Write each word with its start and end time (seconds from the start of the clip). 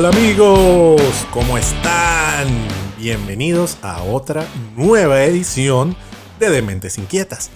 Hola 0.00 0.16
amigos, 0.16 1.26
¿cómo 1.30 1.58
están? 1.58 2.48
Bienvenidos 2.96 3.76
a 3.82 4.02
otra 4.02 4.48
nueva 4.74 5.24
edición 5.24 5.94
de 6.38 6.48
Dementes 6.48 6.96
Inquietas. 6.96 7.50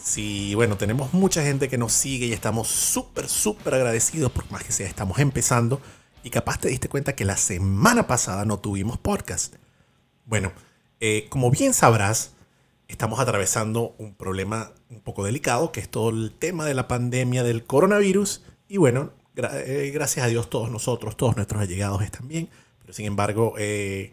Sí, 0.00 0.54
bueno, 0.54 0.76
tenemos 0.76 1.12
mucha 1.12 1.42
gente 1.42 1.68
que 1.68 1.78
nos 1.78 1.92
sigue 1.92 2.26
y 2.26 2.32
estamos 2.32 2.68
súper, 2.68 3.28
súper 3.28 3.74
agradecidos, 3.74 4.30
por 4.30 4.48
más 4.52 4.62
que 4.62 4.70
sea, 4.70 4.86
estamos 4.86 5.18
empezando. 5.18 5.80
Y 6.22 6.30
capaz 6.30 6.60
te 6.60 6.68
diste 6.68 6.88
cuenta 6.88 7.16
que 7.16 7.24
la 7.24 7.36
semana 7.36 8.06
pasada 8.06 8.44
no 8.44 8.60
tuvimos 8.60 8.96
podcast. 8.96 9.56
Bueno, 10.26 10.52
eh, 11.00 11.26
como 11.28 11.50
bien 11.50 11.74
sabrás, 11.74 12.34
estamos 12.86 13.18
atravesando 13.18 13.96
un 13.98 14.14
problema 14.14 14.70
un 14.90 15.00
poco 15.00 15.24
delicado, 15.24 15.72
que 15.72 15.80
es 15.80 15.88
todo 15.88 16.10
el 16.10 16.32
tema 16.38 16.66
de 16.66 16.74
la 16.74 16.86
pandemia 16.86 17.42
del 17.42 17.64
coronavirus. 17.64 18.44
Y 18.68 18.76
bueno, 18.76 19.10
eh, 19.36 19.90
gracias 19.92 20.26
a 20.26 20.28
Dios 20.28 20.50
todos 20.50 20.70
nosotros, 20.70 21.16
todos 21.16 21.36
nuestros 21.36 21.62
allegados 21.62 22.02
están 22.02 22.28
bien. 22.28 22.48
Pero 22.80 22.92
sin 22.92 23.06
embargo, 23.06 23.54
eh, 23.58 24.12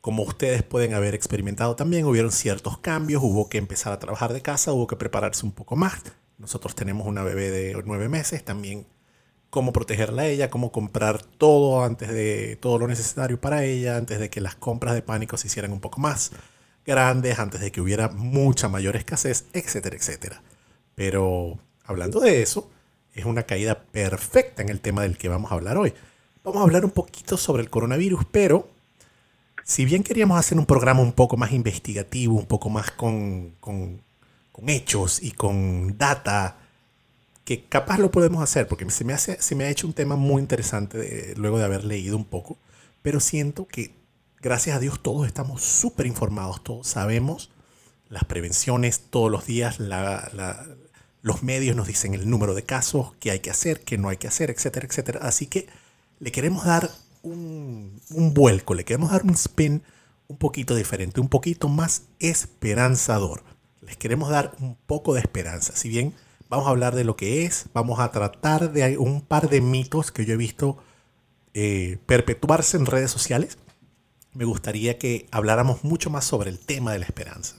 como 0.00 0.22
ustedes 0.22 0.62
pueden 0.62 0.94
haber 0.94 1.14
experimentado 1.14 1.76
también, 1.76 2.06
hubieron 2.06 2.32
ciertos 2.32 2.78
cambios, 2.78 3.22
hubo 3.22 3.48
que 3.48 3.58
empezar 3.58 3.92
a 3.92 3.98
trabajar 3.98 4.32
de 4.32 4.42
casa, 4.42 4.72
hubo 4.72 4.86
que 4.86 4.96
prepararse 4.96 5.44
un 5.44 5.52
poco 5.52 5.76
más. 5.76 6.02
Nosotros 6.38 6.74
tenemos 6.74 7.06
una 7.06 7.22
bebé 7.22 7.50
de 7.50 7.82
nueve 7.84 8.08
meses, 8.08 8.44
también 8.44 8.86
cómo 9.50 9.72
protegerla 9.72 10.22
a 10.22 10.26
ella, 10.26 10.48
cómo 10.48 10.72
comprar 10.72 11.22
todo 11.22 11.84
antes 11.84 12.08
de 12.08 12.56
todo 12.56 12.78
lo 12.78 12.88
necesario 12.88 13.40
para 13.40 13.64
ella, 13.64 13.96
antes 13.96 14.18
de 14.18 14.30
que 14.30 14.40
las 14.40 14.54
compras 14.54 14.94
de 14.94 15.02
pánico 15.02 15.36
se 15.36 15.48
hicieran 15.48 15.72
un 15.72 15.80
poco 15.80 16.00
más 16.00 16.32
grandes, 16.86 17.38
antes 17.38 17.60
de 17.60 17.70
que 17.70 17.80
hubiera 17.80 18.08
mucha 18.08 18.68
mayor 18.68 18.96
escasez, 18.96 19.46
etcétera, 19.52 19.96
etcétera. 19.96 20.42
Pero 20.94 21.58
hablando 21.84 22.20
de 22.20 22.42
eso, 22.42 22.70
es 23.20 23.26
una 23.26 23.44
caída 23.44 23.82
perfecta 23.82 24.62
en 24.62 24.68
el 24.68 24.80
tema 24.80 25.02
del 25.02 25.16
que 25.16 25.28
vamos 25.28 25.50
a 25.50 25.54
hablar 25.54 25.76
hoy. 25.78 25.94
Vamos 26.42 26.60
a 26.60 26.64
hablar 26.64 26.84
un 26.84 26.90
poquito 26.90 27.36
sobre 27.36 27.62
el 27.62 27.70
coronavirus, 27.70 28.24
pero 28.30 28.68
si 29.64 29.84
bien 29.84 30.02
queríamos 30.02 30.38
hacer 30.38 30.58
un 30.58 30.66
programa 30.66 31.00
un 31.00 31.12
poco 31.12 31.36
más 31.36 31.52
investigativo, 31.52 32.34
un 32.34 32.46
poco 32.46 32.70
más 32.70 32.90
con, 32.90 33.54
con, 33.60 34.02
hechos 34.66 35.22
y 35.22 35.30
con 35.30 35.96
data, 35.96 36.58
que 37.44 37.64
capaz 37.64 37.98
lo 37.98 38.10
podemos 38.10 38.42
hacer, 38.42 38.68
porque 38.68 38.88
se 38.90 39.04
me, 39.04 39.14
hace, 39.14 39.40
se 39.40 39.54
me 39.54 39.64
ha 39.64 39.70
hecho 39.70 39.86
un 39.86 39.94
tema 39.94 40.16
muy 40.16 40.42
interesante 40.42 41.34
luego 41.36 41.58
de 41.58 41.64
haber 41.64 41.84
leído 41.84 42.16
un 42.16 42.26
poco, 42.26 42.58
pero 43.00 43.20
siento 43.20 43.66
que 43.66 43.94
gracias 44.42 44.76
a 44.76 44.80
Dios 44.80 45.00
todos 45.02 45.26
estamos 45.26 45.62
súper 45.62 46.06
informados, 46.06 46.62
todos 46.62 46.86
sabemos 46.86 47.50
las 48.10 48.24
prevenciones 48.24 49.04
todos 49.08 49.30
los 49.30 49.46
días, 49.46 49.78
los 51.22 51.42
medios 51.42 51.76
nos 51.76 51.86
dicen 51.86 52.14
el 52.14 52.28
número 52.28 52.54
de 52.54 52.64
casos, 52.64 53.12
qué 53.20 53.30
hay 53.30 53.40
que 53.40 53.50
hacer, 53.50 53.80
qué 53.80 53.98
no 53.98 54.08
hay 54.08 54.16
que 54.16 54.28
hacer, 54.28 54.50
etcétera, 54.50 54.86
etcétera. 54.86 55.20
Así 55.22 55.46
que 55.46 55.68
le 56.18 56.32
queremos 56.32 56.64
dar 56.64 56.90
un, 57.22 58.00
vuelco, 58.08 58.74
le 58.74 58.84
queremos 58.84 59.10
dar 59.10 59.24
un 59.24 59.34
spin 59.34 59.82
un 60.28 60.36
poquito 60.36 60.74
diferente, 60.74 61.20
un 61.20 61.28
poquito 61.28 61.68
más 61.68 62.04
esperanzador. 62.18 63.42
Les 63.82 63.96
queremos 63.96 64.30
dar 64.30 64.54
un 64.60 64.76
poco 64.86 65.14
de 65.14 65.20
esperanza. 65.20 65.74
Si 65.76 65.88
bien 65.88 66.14
vamos 66.48 66.66
a 66.66 66.70
hablar 66.70 66.94
de 66.94 67.04
lo 67.04 67.16
que 67.16 67.44
es, 67.44 67.66
vamos 67.74 68.00
a 68.00 68.10
tratar 68.10 68.72
de 68.72 68.98
un 68.98 69.20
par 69.20 69.48
de 69.48 69.60
mitos 69.60 70.12
que 70.12 70.24
yo 70.24 70.34
he 70.34 70.38
visto 70.38 70.78
eh, 71.52 71.98
perpetuarse 72.06 72.76
en 72.76 72.86
redes 72.86 73.10
sociales 73.10 73.58
me 74.32 74.44
gustaría 74.44 74.98
que 74.98 75.26
habláramos 75.30 75.84
mucho 75.84 76.10
más 76.10 76.24
sobre 76.24 76.50
el 76.50 76.58
tema 76.58 76.92
de 76.92 77.00
la 77.00 77.04
esperanza. 77.06 77.56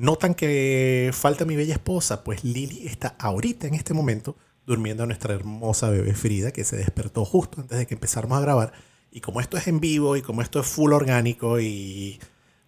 Notan 0.00 0.34
que 0.34 1.10
falta 1.12 1.44
mi 1.44 1.56
bella 1.56 1.74
esposa, 1.74 2.24
pues 2.24 2.42
Lili 2.42 2.86
está 2.86 3.16
ahorita 3.18 3.66
en 3.66 3.74
este 3.74 3.92
momento 3.92 4.34
durmiendo 4.64 5.02
a 5.02 5.06
nuestra 5.06 5.34
hermosa 5.34 5.90
bebé 5.90 6.14
Frida, 6.14 6.52
que 6.52 6.64
se 6.64 6.78
despertó 6.78 7.26
justo 7.26 7.60
antes 7.60 7.76
de 7.76 7.86
que 7.86 7.92
empezáramos 7.92 8.38
a 8.38 8.40
grabar. 8.40 8.72
Y 9.10 9.20
como 9.20 9.42
esto 9.42 9.58
es 9.58 9.66
en 9.66 9.78
vivo 9.78 10.16
y 10.16 10.22
como 10.22 10.40
esto 10.40 10.58
es 10.58 10.66
full 10.66 10.94
orgánico 10.94 11.60
y 11.60 12.18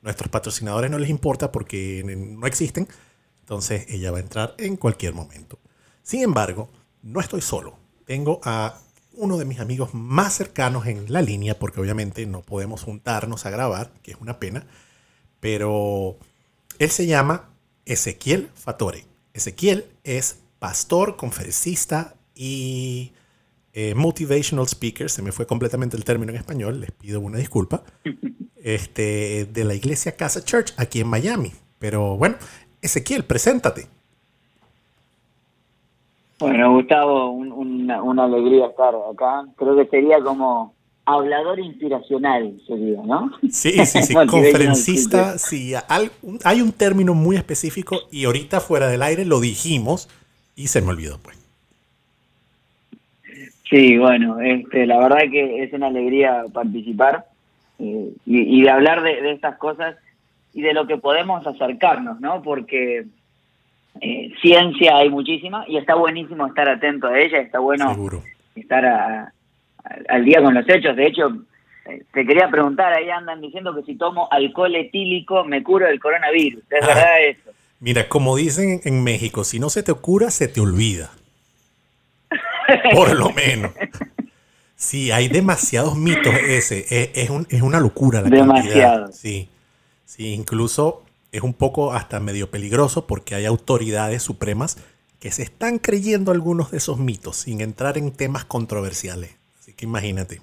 nuestros 0.02 0.28
patrocinadores 0.28 0.90
no 0.90 0.98
les 0.98 1.08
importa 1.08 1.50
porque 1.52 2.02
no 2.04 2.46
existen, 2.46 2.86
entonces 3.40 3.86
ella 3.88 4.10
va 4.10 4.18
a 4.18 4.22
entrar 4.22 4.54
en 4.58 4.76
cualquier 4.76 5.14
momento. 5.14 5.58
Sin 6.02 6.22
embargo, 6.22 6.68
no 7.00 7.18
estoy 7.18 7.40
solo. 7.40 7.78
Tengo 8.04 8.42
a 8.44 8.78
uno 9.14 9.38
de 9.38 9.46
mis 9.46 9.58
amigos 9.58 9.94
más 9.94 10.34
cercanos 10.34 10.84
en 10.84 11.10
la 11.10 11.22
línea, 11.22 11.58
porque 11.58 11.80
obviamente 11.80 12.26
no 12.26 12.42
podemos 12.42 12.82
juntarnos 12.82 13.46
a 13.46 13.50
grabar, 13.50 13.90
que 14.02 14.10
es 14.10 14.18
una 14.20 14.38
pena, 14.38 14.66
pero 15.40 16.18
él 16.84 16.90
se 16.90 17.06
llama 17.06 17.50
Ezequiel 17.86 18.48
Fatore. 18.54 19.04
Ezequiel 19.34 19.84
es 20.04 20.42
pastor, 20.58 21.16
conferencista 21.16 22.14
y 22.34 23.12
eh, 23.72 23.94
motivational 23.94 24.66
speaker, 24.66 25.08
se 25.08 25.22
me 25.22 25.32
fue 25.32 25.46
completamente 25.46 25.96
el 25.96 26.04
término 26.04 26.30
en 26.30 26.38
español, 26.38 26.80
les 26.80 26.90
pido 26.90 27.20
una 27.20 27.38
disculpa, 27.38 27.82
este, 28.62 29.46
de 29.46 29.64
la 29.64 29.74
iglesia 29.74 30.16
Casa 30.16 30.44
Church 30.44 30.72
aquí 30.76 31.00
en 31.00 31.08
Miami. 31.08 31.52
Pero 31.78 32.16
bueno, 32.16 32.36
Ezequiel, 32.80 33.24
preséntate. 33.24 33.86
Bueno, 36.38 36.72
Gustavo, 36.74 37.30
una, 37.30 38.24
alegría 38.24 38.66
estar 38.66 38.94
acá. 38.94 39.44
Creo 39.56 39.76
que 39.76 39.86
sería 39.86 40.20
como 40.20 40.74
hablador 41.04 41.60
inspiracional, 41.60 42.54
sería, 42.66 43.00
¿no? 43.02 43.32
Sí, 43.50 43.72
sí, 43.86 44.02
sí, 44.02 44.14
conferencista, 44.14 45.38
sí. 45.38 45.74
Hay 46.44 46.60
un 46.60 46.72
término 46.72 47.14
muy 47.14 47.36
específico 47.36 48.00
y 48.10 48.24
ahorita 48.24 48.60
fuera 48.60 48.88
del 48.88 49.02
aire 49.02 49.24
lo 49.24 49.40
dijimos 49.40 50.08
y 50.56 50.68
se 50.68 50.80
me 50.80 50.88
olvidó, 50.88 51.18
pues. 51.18 51.38
Sí, 53.68 53.96
bueno, 53.96 54.38
este, 54.40 54.86
la 54.86 54.98
verdad 54.98 55.30
que 55.30 55.64
es 55.64 55.72
una 55.72 55.86
alegría 55.86 56.44
participar 56.52 57.24
eh, 57.78 58.10
y, 58.26 58.62
de 58.62 58.70
hablar 58.70 59.02
de, 59.02 59.22
de 59.22 59.32
estas 59.32 59.56
cosas 59.56 59.96
y 60.52 60.60
de 60.60 60.74
lo 60.74 60.86
que 60.86 60.98
podemos 60.98 61.46
acercarnos, 61.46 62.20
¿no? 62.20 62.42
Porque 62.42 63.06
eh, 64.00 64.32
ciencia 64.40 64.96
hay 64.96 65.10
muchísima 65.10 65.64
y 65.68 65.76
está 65.76 65.94
buenísimo 65.94 66.46
estar 66.46 66.68
atento 66.68 67.06
a 67.06 67.18
ella, 67.18 67.38
está 67.38 67.58
bueno 67.58 67.94
estar 68.54 69.32
al 70.08 70.24
día 70.24 70.42
con 70.42 70.54
los 70.54 70.68
hechos. 70.68 70.96
De 70.96 71.06
hecho, 71.06 71.28
eh, 71.86 72.04
te 72.12 72.26
quería 72.26 72.48
preguntar, 72.50 72.92
ahí 72.92 73.10
andan 73.10 73.40
diciendo 73.40 73.74
que 73.74 73.82
si 73.82 73.96
tomo 73.96 74.28
alcohol 74.30 74.74
etílico 74.74 75.44
me 75.44 75.62
curo 75.62 75.86
del 75.86 76.00
coronavirus. 76.00 76.62
¿Es 76.70 76.86
verdad 76.86 77.22
eso? 77.24 77.50
Mira, 77.80 78.08
como 78.08 78.36
dicen 78.36 78.80
en 78.84 79.02
México, 79.02 79.44
si 79.44 79.58
no 79.58 79.68
se 79.68 79.82
te 79.82 79.92
cura, 79.94 80.30
se 80.30 80.48
te 80.48 80.60
olvida. 80.60 81.10
Por 82.94 83.16
lo 83.16 83.30
menos. 83.30 83.72
Sí, 84.76 85.10
hay 85.10 85.28
demasiados 85.28 85.96
mitos 85.96 86.34
ese. 86.34 86.86
Es, 86.88 87.30
es 87.48 87.62
una 87.62 87.80
locura 87.80 88.20
la 88.20 88.28
Demasiado. 88.28 89.12
Sí, 89.12 89.48
sí, 90.04 90.32
incluso 90.34 91.04
es 91.32 91.42
un 91.42 91.54
poco 91.54 91.92
hasta 91.92 92.20
medio 92.20 92.50
peligroso 92.50 93.06
porque 93.06 93.34
hay 93.34 93.46
autoridades 93.46 94.22
supremas 94.22 94.78
que 95.18 95.30
se 95.30 95.42
están 95.42 95.78
creyendo 95.78 96.30
algunos 96.30 96.70
de 96.72 96.78
esos 96.78 96.98
mitos 96.98 97.36
sin 97.36 97.60
entrar 97.60 97.96
en 97.96 98.12
temas 98.12 98.44
controversiales. 98.44 99.41
Así 99.62 99.74
que 99.74 99.84
imagínate. 99.84 100.40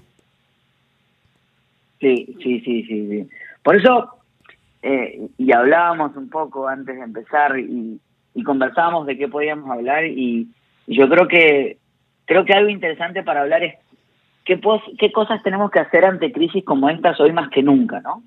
Sí, 2.00 2.34
sí, 2.42 2.60
sí, 2.60 2.84
sí. 2.84 3.08
sí. 3.08 3.28
Por 3.62 3.76
eso, 3.76 4.08
eh, 4.80 5.28
y 5.36 5.52
hablábamos 5.52 6.16
un 6.16 6.30
poco 6.30 6.66
antes 6.66 6.96
de 6.96 7.02
empezar 7.02 7.58
y, 7.58 8.00
conversábamos 8.46 9.06
de 9.06 9.18
qué 9.18 9.28
podíamos 9.28 9.70
hablar 9.70 10.06
y, 10.06 10.48
yo 10.86 11.06
creo 11.10 11.28
que 11.28 11.76
creo 12.24 12.46
que 12.46 12.54
algo 12.54 12.70
interesante 12.70 13.22
para 13.22 13.42
hablar 13.42 13.62
es 13.62 13.74
qué, 14.46 14.58
qué 14.98 15.12
cosas 15.12 15.42
tenemos 15.42 15.70
que 15.70 15.80
hacer 15.80 16.06
ante 16.06 16.32
crisis 16.32 16.64
como 16.64 16.88
estas 16.88 17.20
hoy 17.20 17.32
más 17.32 17.50
que 17.50 17.62
nunca, 17.62 18.00
¿no? 18.00 18.22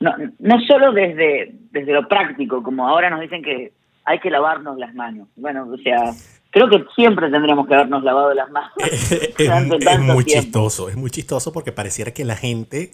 no, 0.00 0.14
no 0.38 0.60
solo 0.60 0.92
desde, 0.92 1.54
desde 1.72 1.92
lo 1.94 2.06
práctico, 2.06 2.62
como 2.62 2.86
ahora 2.86 3.08
nos 3.08 3.20
dicen 3.20 3.42
que 3.42 3.72
hay 4.04 4.18
que 4.20 4.30
lavarnos 4.30 4.78
las 4.78 4.94
manos. 4.94 5.28
Bueno, 5.36 5.66
o 5.66 5.78
sea, 5.78 6.12
creo 6.50 6.68
que 6.68 6.84
siempre 6.94 7.30
tendríamos 7.30 7.66
que 7.66 7.74
habernos 7.74 8.02
lavado 8.02 8.34
las 8.34 8.50
manos. 8.50 8.72
es, 8.78 10.00
muy 10.00 10.24
chistoso, 10.24 10.88
es 10.88 10.96
muy 10.96 11.10
chistoso 11.10 11.52
porque 11.52 11.72
pareciera 11.72 12.12
que 12.12 12.24
la 12.24 12.36
gente 12.36 12.92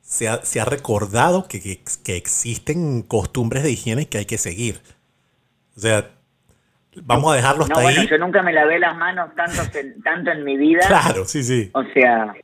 se 0.00 0.28
ha, 0.28 0.42
se 0.42 0.60
ha 0.60 0.64
recordado 0.64 1.46
que, 1.48 1.60
que, 1.60 2.16
existen 2.16 3.02
costumbres 3.02 3.62
de 3.62 3.72
higiene 3.72 4.06
que 4.06 4.18
hay 4.18 4.26
que 4.26 4.38
seguir. 4.38 4.80
O 5.76 5.80
sea, 5.80 6.10
vamos 7.02 7.32
a 7.32 7.36
dejarlos 7.36 7.68
no, 7.68 7.80
bueno, 7.80 8.02
Yo 8.04 8.18
nunca 8.18 8.42
me 8.42 8.52
lavé 8.52 8.78
las 8.78 8.96
manos 8.96 9.34
tanto, 9.34 9.62
tanto 10.02 10.30
en 10.30 10.44
mi 10.44 10.56
vida. 10.56 10.86
Claro, 10.86 11.24
sí, 11.24 11.42
sí. 11.42 11.70
O 11.72 11.82
sea, 11.94 12.34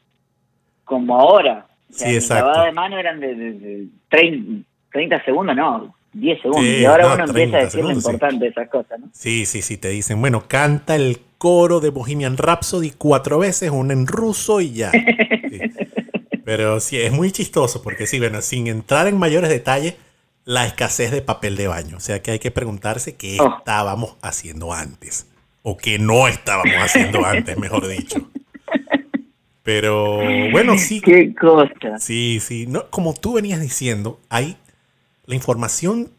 como 0.85 1.19
ahora 1.19 1.67
sí, 1.91 2.15
exacto. 2.15 2.63
de 2.63 2.73
mano 2.73 2.99
eran 2.99 3.21
de, 3.21 3.87
30, 4.09 5.25
segundos, 5.25 5.55
no, 5.55 5.95
10 6.13 6.43
segundos. 6.43 6.65
y 6.65 6.85
ahora 6.85 7.15
uno 7.15 7.25
empieza 7.25 7.57
a 7.59 7.65
decir 7.65 7.85
lo 7.85 7.93
importante 7.93 8.45
de 8.45 8.51
esas 8.51 8.69
cosas, 8.69 9.01
¿no? 9.01 9.09
Sí, 9.13 9.47
sí, 9.47 9.63
sí, 9.63 9.77
te 9.77 9.89
dicen, 9.89 10.21
bueno, 10.21 10.45
canta 10.49 10.97
el 10.97 11.21
coro 11.39 11.81
de 11.81 11.91
Bohemian 11.91 12.37
Rhapsody 12.37 12.91
cuatro 12.91 13.39
veces, 13.39 13.71
uno 13.71 13.93
en 13.93 14.07
ruso 14.07 14.61
y 14.61 14.73
ya. 14.73 14.93
Pero 16.45 16.81
sí, 16.81 17.01
es 17.01 17.13
muy 17.13 17.31
chistoso 17.31 17.83
porque 17.83 18.07
sí, 18.07 18.19
bueno, 18.19 18.43
sin 18.43 18.67
entrar 18.67 19.07
en 19.07 19.17
mayores 19.17 19.51
detalles, 19.51 19.95
la 20.45 20.67
escasez 20.67 21.13
de 21.13 21.23
papel 21.23 21.57
de 21.57 21.69
baño. 21.69 21.97
O 21.97 22.01
sea 22.01 22.21
que 22.23 22.33
hay 22.33 22.39
que 22.39 22.51
preguntarse 22.51 23.15
qué 23.15 23.39
oh. 23.41 23.57
estábamos 23.59 24.17
haciendo 24.21 24.73
antes. 24.73 25.29
O 25.63 25.77
qué 25.77 25.99
no 25.99 26.27
estábamos 26.27 26.75
haciendo 26.77 27.25
antes, 27.25 27.57
mejor 27.57 27.87
dicho. 27.87 28.29
Pero 29.63 30.17
bueno, 30.51 30.77
sí. 30.77 31.01
Qué 31.01 31.35
cosa. 31.35 31.99
Sí, 31.99 32.39
sí. 32.41 32.67
No, 32.67 32.91
como 32.91 33.15
tú 33.15 33.35
venías 33.35 33.61
diciendo, 33.61 34.19
hay 34.29 34.57
la 35.27 35.35
información 35.35 36.11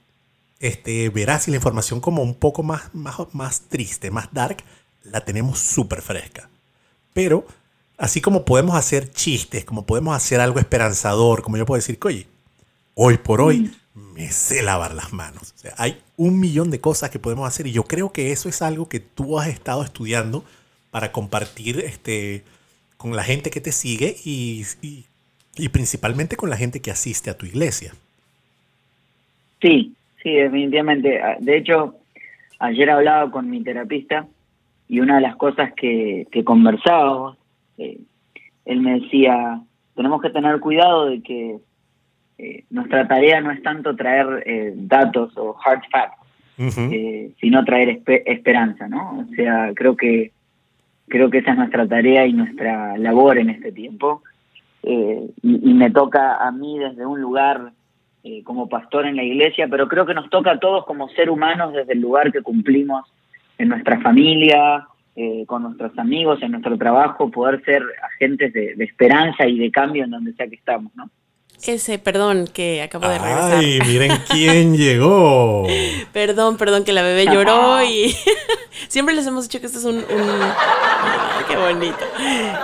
este, 0.60 1.10
veraz 1.10 1.48
y 1.48 1.52
la 1.52 1.58
información 1.58 2.00
como 2.00 2.22
un 2.22 2.36
poco 2.36 2.64
más, 2.64 2.94
más, 2.94 3.18
más 3.34 3.62
triste, 3.62 4.12
más 4.12 4.30
dark, 4.32 4.58
la 5.04 5.26
tenemos 5.26 5.60
súper 5.60 6.02
fresca. 6.02 6.50
Pero 7.14 7.46
así 7.98 8.22
como 8.22 8.46
podemos 8.46 8.76
hacer 8.76 9.12
chistes, 9.12 9.66
como 9.66 9.86
podemos 9.86 10.16
hacer 10.16 10.40
algo 10.40 10.60
esperanzador, 10.60 11.42
como 11.42 11.58
yo 11.58 11.66
puedo 11.66 11.80
decir, 11.80 11.98
oye, 12.04 12.28
hoy 12.96 13.18
por 13.18 13.42
hoy 13.42 13.76
me 13.94 14.32
sé 14.32 14.62
lavar 14.62 14.94
las 14.94 15.14
manos. 15.14 15.54
O 15.56 15.58
sea, 15.58 15.74
hay 15.78 16.02
un 16.18 16.40
millón 16.40 16.72
de 16.72 16.80
cosas 16.80 17.10
que 17.10 17.20
podemos 17.20 17.48
hacer 17.48 17.68
y 17.68 17.72
yo 17.72 17.84
creo 17.84 18.12
que 18.14 18.32
eso 18.32 18.48
es 18.48 18.62
algo 18.62 18.88
que 18.88 19.00
tú 19.00 19.40
has 19.40 19.48
estado 19.48 19.84
estudiando 19.84 20.46
para 20.92 21.12
compartir 21.12 21.80
este, 21.80 22.44
con 22.98 23.16
la 23.16 23.24
gente 23.24 23.50
que 23.50 23.62
te 23.62 23.72
sigue 23.72 24.18
y, 24.24 24.66
y 25.56 25.70
principalmente 25.70 26.38
con 26.38 26.50
la 26.50 26.58
gente 26.58 26.82
que 26.82 26.92
asiste 26.92 27.30
a 27.30 27.38
tu 27.38 27.46
iglesia. 27.46 27.94
Sí, 29.62 29.96
Sí, 30.22 30.32
definitivamente. 30.32 31.22
Ah, 31.22 31.38
de 31.40 31.58
hecho, 31.58 31.96
ayer 32.60 32.90
hablaba 32.90 33.32
con 33.32 33.50
mi 33.50 33.64
terapista 33.64 34.28
y 34.88 35.00
una 35.00 35.16
de 35.16 35.22
las 35.22 35.36
cosas 35.36 35.74
que, 35.74 36.28
que 36.32 36.44
conversábamos, 36.44 37.38
eh, 37.78 38.00
él 38.66 38.82
me 38.82 39.00
decía, 39.00 39.62
tenemos 39.96 40.22
que 40.22 40.30
tener 40.30 40.60
cuidado 40.60 41.08
de 41.08 41.22
que 41.22 41.58
eh, 42.38 42.64
nuestra 42.70 43.08
tarea 43.08 43.42
no 43.42 43.52
es 43.52 43.64
tanto 43.64 43.96
traer 43.96 44.44
eh, 44.46 44.74
datos 44.76 45.36
o 45.38 45.56
hard 45.64 45.82
facts, 45.92 46.18
sino 47.40 47.66
traer 47.66 48.02
esperanza, 48.06 48.88
¿no? 48.88 49.26
O 49.28 49.36
sea, 49.36 49.72
creo 49.74 49.96
que 49.96 50.32
creo 51.08 51.32
que 51.32 51.40
esa 51.40 51.52
es 51.52 51.58
nuestra 51.58 51.88
tarea 51.88 52.28
y 52.28 52.34
nuestra 52.34 52.98
labor 53.00 53.40
en 53.40 53.50
este 53.50 53.72
tiempo. 53.72 54.22
y, 54.84 55.74
me 55.74 55.90
toca 55.90 56.36
a 56.36 56.52
mí 56.52 56.78
desde 56.78 57.06
un 57.06 57.20
lugar 57.20 57.72
eh, 58.24 58.44
como 58.44 58.70
pastor 58.70 59.06
en 59.06 59.16
la 59.16 59.24
iglesia, 59.24 59.68
pero 59.68 59.88
creo 59.88 60.06
que 60.06 60.14
nos 60.14 60.30
toca 60.30 60.52
a 60.52 60.60
todos 60.60 60.86
como 60.86 61.10
ser 61.10 61.30
humanos 61.30 61.74
desde 61.74 61.94
el 61.94 62.02
lugar 62.02 62.32
que 62.32 62.42
cumplimos 62.42 63.12
en 63.58 63.70
nuestra 63.70 64.00
familia, 64.02 64.88
eh, 65.16 65.46
con 65.46 65.64
nuestros 65.64 65.98
amigos, 65.98 66.42
en 66.42 66.52
nuestro 66.52 66.78
trabajo, 66.78 67.30
poder 67.32 67.64
ser 67.64 67.84
agentes 68.14 68.54
de, 68.54 68.76
de 68.76 68.84
esperanza 68.84 69.48
y 69.48 69.58
de 69.58 69.72
cambio 69.72 70.04
en 70.04 70.12
donde 70.12 70.34
sea 70.34 70.48
que 70.48 70.56
estamos, 70.56 70.96
¿no? 70.96 71.10
Ese, 71.64 72.00
perdón, 72.00 72.48
que 72.52 72.82
acabo 72.82 73.08
de 73.08 73.20
regresar. 73.20 73.54
Ay, 73.54 73.80
miren 73.86 74.12
quién 74.30 74.76
llegó. 74.76 75.68
perdón, 76.12 76.58
perdón, 76.58 76.84
que 76.84 76.92
la 76.92 77.04
bebé 77.04 77.26
lloró 77.26 77.84
y 77.84 78.16
siempre 78.88 79.14
les 79.14 79.28
hemos 79.28 79.46
dicho 79.46 79.60
que 79.60 79.68
este 79.68 79.78
es 79.78 79.86
un... 79.86 80.04
qué 81.48 81.56
bonito. 81.58 82.04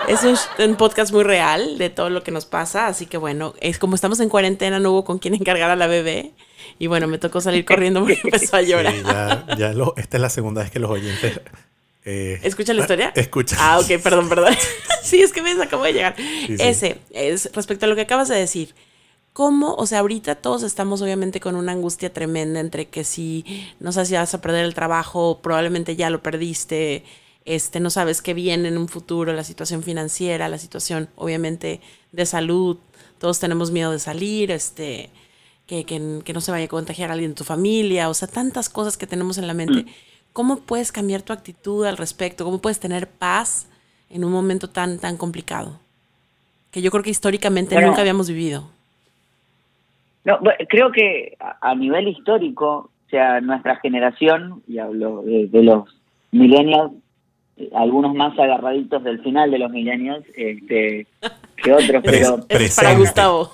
Es 0.08 0.24
un, 0.24 0.76
podcast 0.76 1.12
muy 1.14 1.24
real 1.24 1.78
de 1.78 1.90
todo 1.90 2.10
lo 2.10 2.24
que 2.24 2.32
nos 2.32 2.46
pasa, 2.46 2.88
así 2.88 3.06
que 3.06 3.18
bueno, 3.18 3.54
es 3.62 3.78
como 3.78 3.96
estamos 3.96 4.20
en 4.20 4.30
cuarentena, 4.30 4.80
no 4.80 4.92
hubo 4.92 5.06
con 5.06 5.20
quién 5.20 5.36
encargar 5.36 5.70
a 5.70 5.76
la 5.76 5.88
bebé. 5.88 6.34
Y 6.80 6.88
bueno, 6.88 7.08
me 7.08 7.18
tocó 7.18 7.40
salir 7.40 7.66
corriendo 7.66 8.02
porque 8.02 8.20
empezó 8.24 8.58
a 8.58 8.62
llorar. 8.62 8.94
ya, 9.04 9.46
ya 9.58 9.74
lo, 9.74 9.94
esta 9.98 10.18
es 10.18 10.22
la 10.22 10.30
segunda 10.30 10.62
vez 10.64 10.72
que 10.72 10.80
los 10.80 10.92
oyentes 10.92 11.40
eh, 12.10 12.40
¿Escucha 12.42 12.74
la 12.74 12.82
historia? 12.82 13.12
Escucha. 13.16 13.58
Ah, 13.60 13.80
ok, 13.80 14.02
perdón, 14.02 14.30
perdón. 14.30 14.56
sí, 15.04 15.22
es 15.22 15.34
que 15.34 15.42
me 15.42 15.52
acabo 15.62 15.84
de 15.84 15.92
llegar. 15.92 16.16
Ese, 16.18 17.00
es 17.12 17.52
respecto 17.54 17.86
a 17.86 17.90
lo 17.90 17.96
que 17.96 18.02
acabas 18.02 18.30
de 18.30 18.38
decir. 18.38 18.74
¿Cómo? 19.34 19.76
O 19.76 19.86
sea, 19.86 20.00
ahorita 20.00 20.36
todos 20.36 20.64
estamos 20.64 21.02
obviamente 21.02 21.42
con 21.42 21.58
una 21.58 21.74
angustia 21.74 22.12
tremenda 22.14 22.62
entre 22.62 22.88
que 22.88 23.04
si 23.04 23.46
no 23.82 23.92
sabes 23.92 24.08
si 24.08 24.16
vas 24.16 24.34
a 24.34 24.42
perder 24.42 24.64
el 24.64 24.74
trabajo, 24.74 25.42
probablemente 25.44 25.98
ya 25.98 26.10
lo 26.10 26.24
perdiste, 26.24 27.04
este, 27.44 27.82
no 27.82 27.90
sabes 27.90 28.22
qué 28.22 28.34
viene 28.34 28.70
en 28.70 28.78
un 28.78 28.88
futuro, 28.88 29.34
la 29.34 29.44
situación 29.44 29.84
financiera, 29.84 30.48
la 30.48 30.58
situación 30.58 31.10
obviamente 31.18 31.82
de 32.14 32.26
salud, 32.26 32.78
todos 33.20 33.40
tenemos 33.40 33.70
miedo 33.70 33.92
de 33.92 34.00
salir, 34.00 34.50
este, 34.50 35.10
que, 35.68 35.84
que, 35.84 36.22
que 36.24 36.34
no 36.34 36.42
se 36.42 36.52
vaya 36.52 36.66
a 36.66 36.70
contagiar 36.70 37.10
a 37.10 37.14
alguien 37.14 37.32
de 37.32 37.36
tu 37.36 37.44
familia, 37.44 38.10
o 38.10 38.14
sea, 38.14 38.28
tantas 38.28 38.70
cosas 38.70 38.98
que 38.98 39.08
tenemos 39.08 39.38
en 39.38 39.46
la 39.46 39.54
mente. 39.54 39.86
¿Cómo 40.38 40.58
puedes 40.58 40.92
cambiar 40.92 41.24
tu 41.24 41.34
actitud 41.34 41.84
al 41.84 41.98
respecto? 41.98 42.46
¿Cómo 42.46 42.62
puedes 42.62 42.80
tener 42.80 43.08
paz 43.08 43.68
en 44.12 44.24
un 44.24 44.32
momento 44.32 44.70
tan, 44.70 45.00
tan 45.00 45.18
complicado? 45.18 45.80
Que 46.70 46.84
yo 46.84 46.92
creo 46.92 47.02
que 47.02 47.10
históricamente 47.10 47.76
nunca 47.82 48.02
habíamos 48.02 48.30
vivido. 48.30 48.70
No, 50.26 50.38
creo 50.70 50.92
que 50.92 51.36
a 51.40 51.74
nivel 51.74 52.10
histórico, 52.10 52.92
o 53.08 53.10
sea, 53.10 53.42
nuestra 53.42 53.78
generación, 53.78 54.62
y 54.68 54.78
hablo 54.78 55.24
de, 55.24 55.50
los 55.64 55.90
millennials, 56.32 56.92
algunos 57.74 58.14
más 58.14 58.38
agarraditos 58.38 59.04
del 59.04 59.20
final 59.24 59.50
de 59.50 59.58
los 59.58 59.72
millennials 59.72 60.24
este, 60.36 61.08
que 61.64 61.74
otros, 61.74 62.04
pero... 62.06 62.46
Es 62.48 62.76
para 62.76 62.94
Gustavo. 62.94 63.54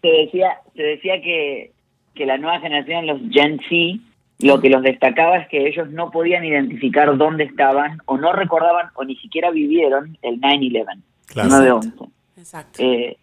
Se 0.00 0.08
decía, 0.08 0.60
se 0.74 0.82
decía 0.82 1.20
que, 1.20 1.72
que 2.14 2.24
la 2.24 2.38
nueva 2.38 2.58
generación, 2.60 3.06
los 3.06 3.20
Gen 3.30 3.60
Z, 3.68 4.00
lo 4.38 4.60
que 4.60 4.68
los 4.68 4.82
destacaba 4.82 5.38
es 5.38 5.48
que 5.48 5.66
ellos 5.66 5.90
no 5.90 6.10
podían 6.10 6.44
identificar 6.44 7.16
dónde 7.16 7.44
estaban 7.44 7.98
o 8.04 8.18
no 8.18 8.32
recordaban 8.32 8.88
o 8.94 9.04
ni 9.04 9.16
siquiera 9.16 9.50
vivieron 9.50 10.18
el 10.22 10.40
9-11, 10.40 11.02
claro. 11.26 11.48
9-11. 11.50 12.10
Exacto. 12.36 12.82
Eh, 12.82 13.16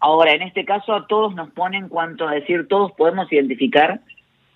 ahora, 0.00 0.32
en 0.32 0.42
este 0.42 0.64
caso 0.64 0.94
a 0.94 1.06
todos 1.06 1.34
nos 1.34 1.50
pone 1.50 1.78
en 1.78 1.88
cuanto 1.88 2.26
a 2.26 2.32
decir, 2.32 2.66
todos 2.68 2.92
podemos 2.92 3.32
identificar 3.32 4.00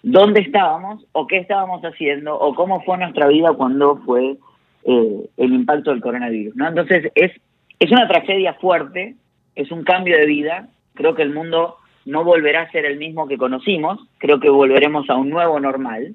dónde 0.02 0.40
estábamos 0.40 1.04
o 1.12 1.26
qué 1.26 1.38
estábamos 1.38 1.82
haciendo 1.82 2.38
o 2.38 2.54
cómo 2.54 2.82
fue 2.82 2.98
nuestra 2.98 3.28
vida 3.28 3.52
cuando 3.52 3.96
fue 3.98 4.36
eh, 4.84 5.30
el 5.36 5.52
impacto 5.52 5.90
del 5.90 6.00
coronavirus. 6.00 6.56
¿no? 6.56 6.68
Entonces, 6.68 7.12
es, 7.14 7.32
es 7.78 7.90
una 7.92 8.08
tragedia 8.08 8.54
fuerte, 8.54 9.14
es 9.54 9.70
un 9.70 9.84
cambio 9.84 10.16
de 10.16 10.26
vida, 10.26 10.68
creo 10.94 11.14
que 11.14 11.22
el 11.22 11.32
mundo 11.32 11.76
no 12.04 12.24
volverá 12.24 12.62
a 12.62 12.70
ser 12.70 12.84
el 12.84 12.98
mismo 12.98 13.28
que 13.28 13.38
conocimos, 13.38 13.98
creo 14.18 14.40
que 14.40 14.48
volveremos 14.48 15.08
a 15.10 15.16
un 15.16 15.30
nuevo 15.30 15.60
normal, 15.60 16.14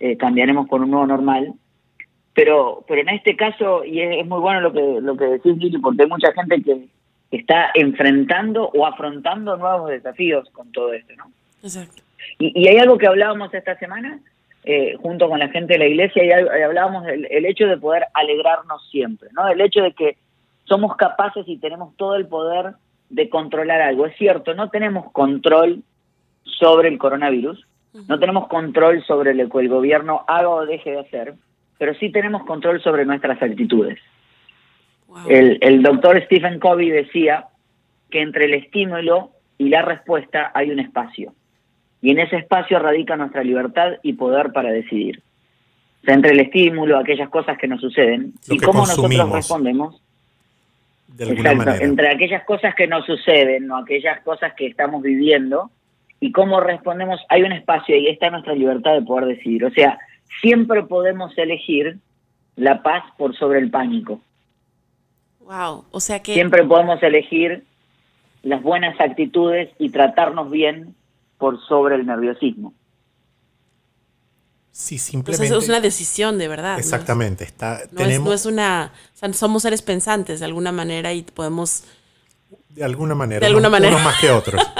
eh, 0.00 0.16
cambiaremos 0.16 0.68
por 0.68 0.82
un 0.82 0.90
nuevo 0.90 1.06
normal, 1.06 1.52
pero 2.34 2.84
pero 2.86 3.00
en 3.00 3.08
este 3.10 3.36
caso, 3.36 3.84
y 3.84 4.00
es, 4.00 4.26
muy 4.26 4.40
bueno 4.40 4.60
lo 4.60 4.72
que, 4.72 5.00
lo 5.00 5.16
que 5.16 5.24
decís, 5.24 5.56
Lili, 5.56 5.78
porque 5.78 6.02
hay 6.02 6.08
mucha 6.08 6.32
gente 6.32 6.62
que 6.62 6.86
está 7.30 7.70
enfrentando 7.74 8.68
o 8.68 8.86
afrontando 8.86 9.56
nuevos 9.56 9.90
desafíos 9.90 10.48
con 10.50 10.70
todo 10.72 10.92
esto, 10.92 11.14
¿no? 11.16 11.30
Exacto. 11.62 12.02
Y, 12.38 12.68
hay 12.68 12.78
algo 12.78 12.98
que 12.98 13.06
hablábamos 13.06 13.52
esta 13.54 13.78
semana, 13.78 14.20
eh, 14.64 14.96
junto 15.00 15.28
con 15.28 15.38
la 15.38 15.48
gente 15.48 15.74
de 15.74 15.78
la 15.78 15.86
iglesia, 15.86 16.24
y 16.24 16.30
hablábamos 16.30 17.04
del 17.04 17.26
el 17.30 17.46
hecho 17.46 17.66
de 17.66 17.78
poder 17.78 18.04
alegrarnos 18.14 18.88
siempre, 18.90 19.28
¿no? 19.32 19.48
El 19.48 19.60
hecho 19.60 19.82
de 19.82 19.92
que 19.92 20.16
somos 20.64 20.96
capaces 20.96 21.44
y 21.46 21.58
tenemos 21.58 21.96
todo 21.96 22.16
el 22.16 22.26
poder 22.26 22.74
de 23.10 23.28
controlar 23.28 23.80
algo. 23.82 24.06
Es 24.06 24.16
cierto, 24.16 24.54
no 24.54 24.70
tenemos 24.70 25.10
control 25.12 25.82
sobre 26.44 26.88
el 26.88 26.98
coronavirus, 26.98 27.66
no 28.08 28.18
tenemos 28.18 28.48
control 28.48 29.02
sobre 29.04 29.34
lo 29.34 29.48
que 29.48 29.58
el 29.58 29.68
gobierno 29.68 30.24
haga 30.26 30.48
o 30.48 30.66
deje 30.66 30.90
de 30.90 31.00
hacer, 31.00 31.34
pero 31.78 31.94
sí 31.94 32.10
tenemos 32.10 32.44
control 32.44 32.80
sobre 32.82 33.04
nuestras 33.04 33.40
actitudes. 33.42 33.98
El, 35.28 35.58
el 35.62 35.82
doctor 35.82 36.22
Stephen 36.24 36.58
Covey 36.60 36.90
decía 36.90 37.46
que 38.10 38.20
entre 38.20 38.46
el 38.46 38.54
estímulo 38.54 39.30
y 39.58 39.68
la 39.68 39.82
respuesta 39.82 40.50
hay 40.54 40.70
un 40.70 40.80
espacio. 40.80 41.32
Y 42.02 42.10
en 42.10 42.18
ese 42.18 42.36
espacio 42.36 42.78
radica 42.78 43.16
nuestra 43.16 43.42
libertad 43.42 43.94
y 44.02 44.12
poder 44.12 44.52
para 44.52 44.70
decidir. 44.70 45.22
O 46.02 46.04
sea, 46.04 46.14
entre 46.14 46.32
el 46.32 46.40
estímulo, 46.40 46.98
aquellas 46.98 47.30
cosas 47.30 47.56
que 47.58 47.66
nos 47.66 47.80
suceden, 47.80 48.34
y 48.48 48.58
cómo 48.58 48.80
nosotros 48.80 49.32
respondemos, 49.32 50.00
Exacto, 51.18 51.70
entre 51.80 52.08
aquellas 52.08 52.44
cosas 52.44 52.74
que 52.74 52.86
nos 52.86 53.06
suceden 53.06 53.70
o 53.70 53.76
aquellas 53.76 54.20
cosas 54.20 54.52
que 54.54 54.66
estamos 54.66 55.02
viviendo 55.02 55.70
y 56.20 56.32
cómo 56.32 56.60
respondemos, 56.60 57.20
hay 57.28 57.42
un 57.42 57.52
espacio 57.52 57.96
y 57.96 58.08
está 58.08 58.30
nuestra 58.30 58.54
libertad 58.54 58.94
de 58.94 59.02
poder 59.02 59.36
decidir. 59.36 59.64
O 59.64 59.70
sea, 59.70 59.98
siempre 60.40 60.82
podemos 60.82 61.36
elegir 61.38 61.98
la 62.56 62.82
paz 62.82 63.04
por 63.16 63.36
sobre 63.36 63.60
el 63.60 63.70
pánico. 63.70 64.20
Wow, 65.40 65.84
o 65.90 66.00
sea 66.00 66.22
que... 66.22 66.34
Siempre 66.34 66.64
podemos 66.64 67.02
elegir 67.02 67.64
las 68.42 68.62
buenas 68.62 68.98
actitudes 69.00 69.70
y 69.78 69.90
tratarnos 69.90 70.50
bien 70.50 70.94
por 71.38 71.60
sobre 71.66 71.96
el 71.96 72.06
nerviosismo. 72.06 72.72
Sí, 74.76 74.98
simplemente. 74.98 75.56
es 75.56 75.68
una 75.70 75.80
decisión 75.80 76.36
de 76.36 76.48
verdad. 76.48 76.78
Exactamente. 76.78 77.44
¿no? 77.44 77.48
Está, 77.48 77.80
no, 77.90 77.96
tenemos, 77.96 78.34
es, 78.34 78.44
una. 78.44 78.92
somos 79.32 79.62
seres 79.62 79.80
pensantes 79.80 80.40
de 80.40 80.44
alguna 80.44 80.70
manera 80.70 81.14
y 81.14 81.22
podemos. 81.22 81.84
De 82.68 82.84
alguna 82.84 83.14
manera. 83.14 83.40
De 83.40 83.46
alguna 83.46 83.70
manera. 83.70 83.94
Unos 83.94 84.04
más 84.04 84.20
que 84.20 84.30
otros. 84.30 84.62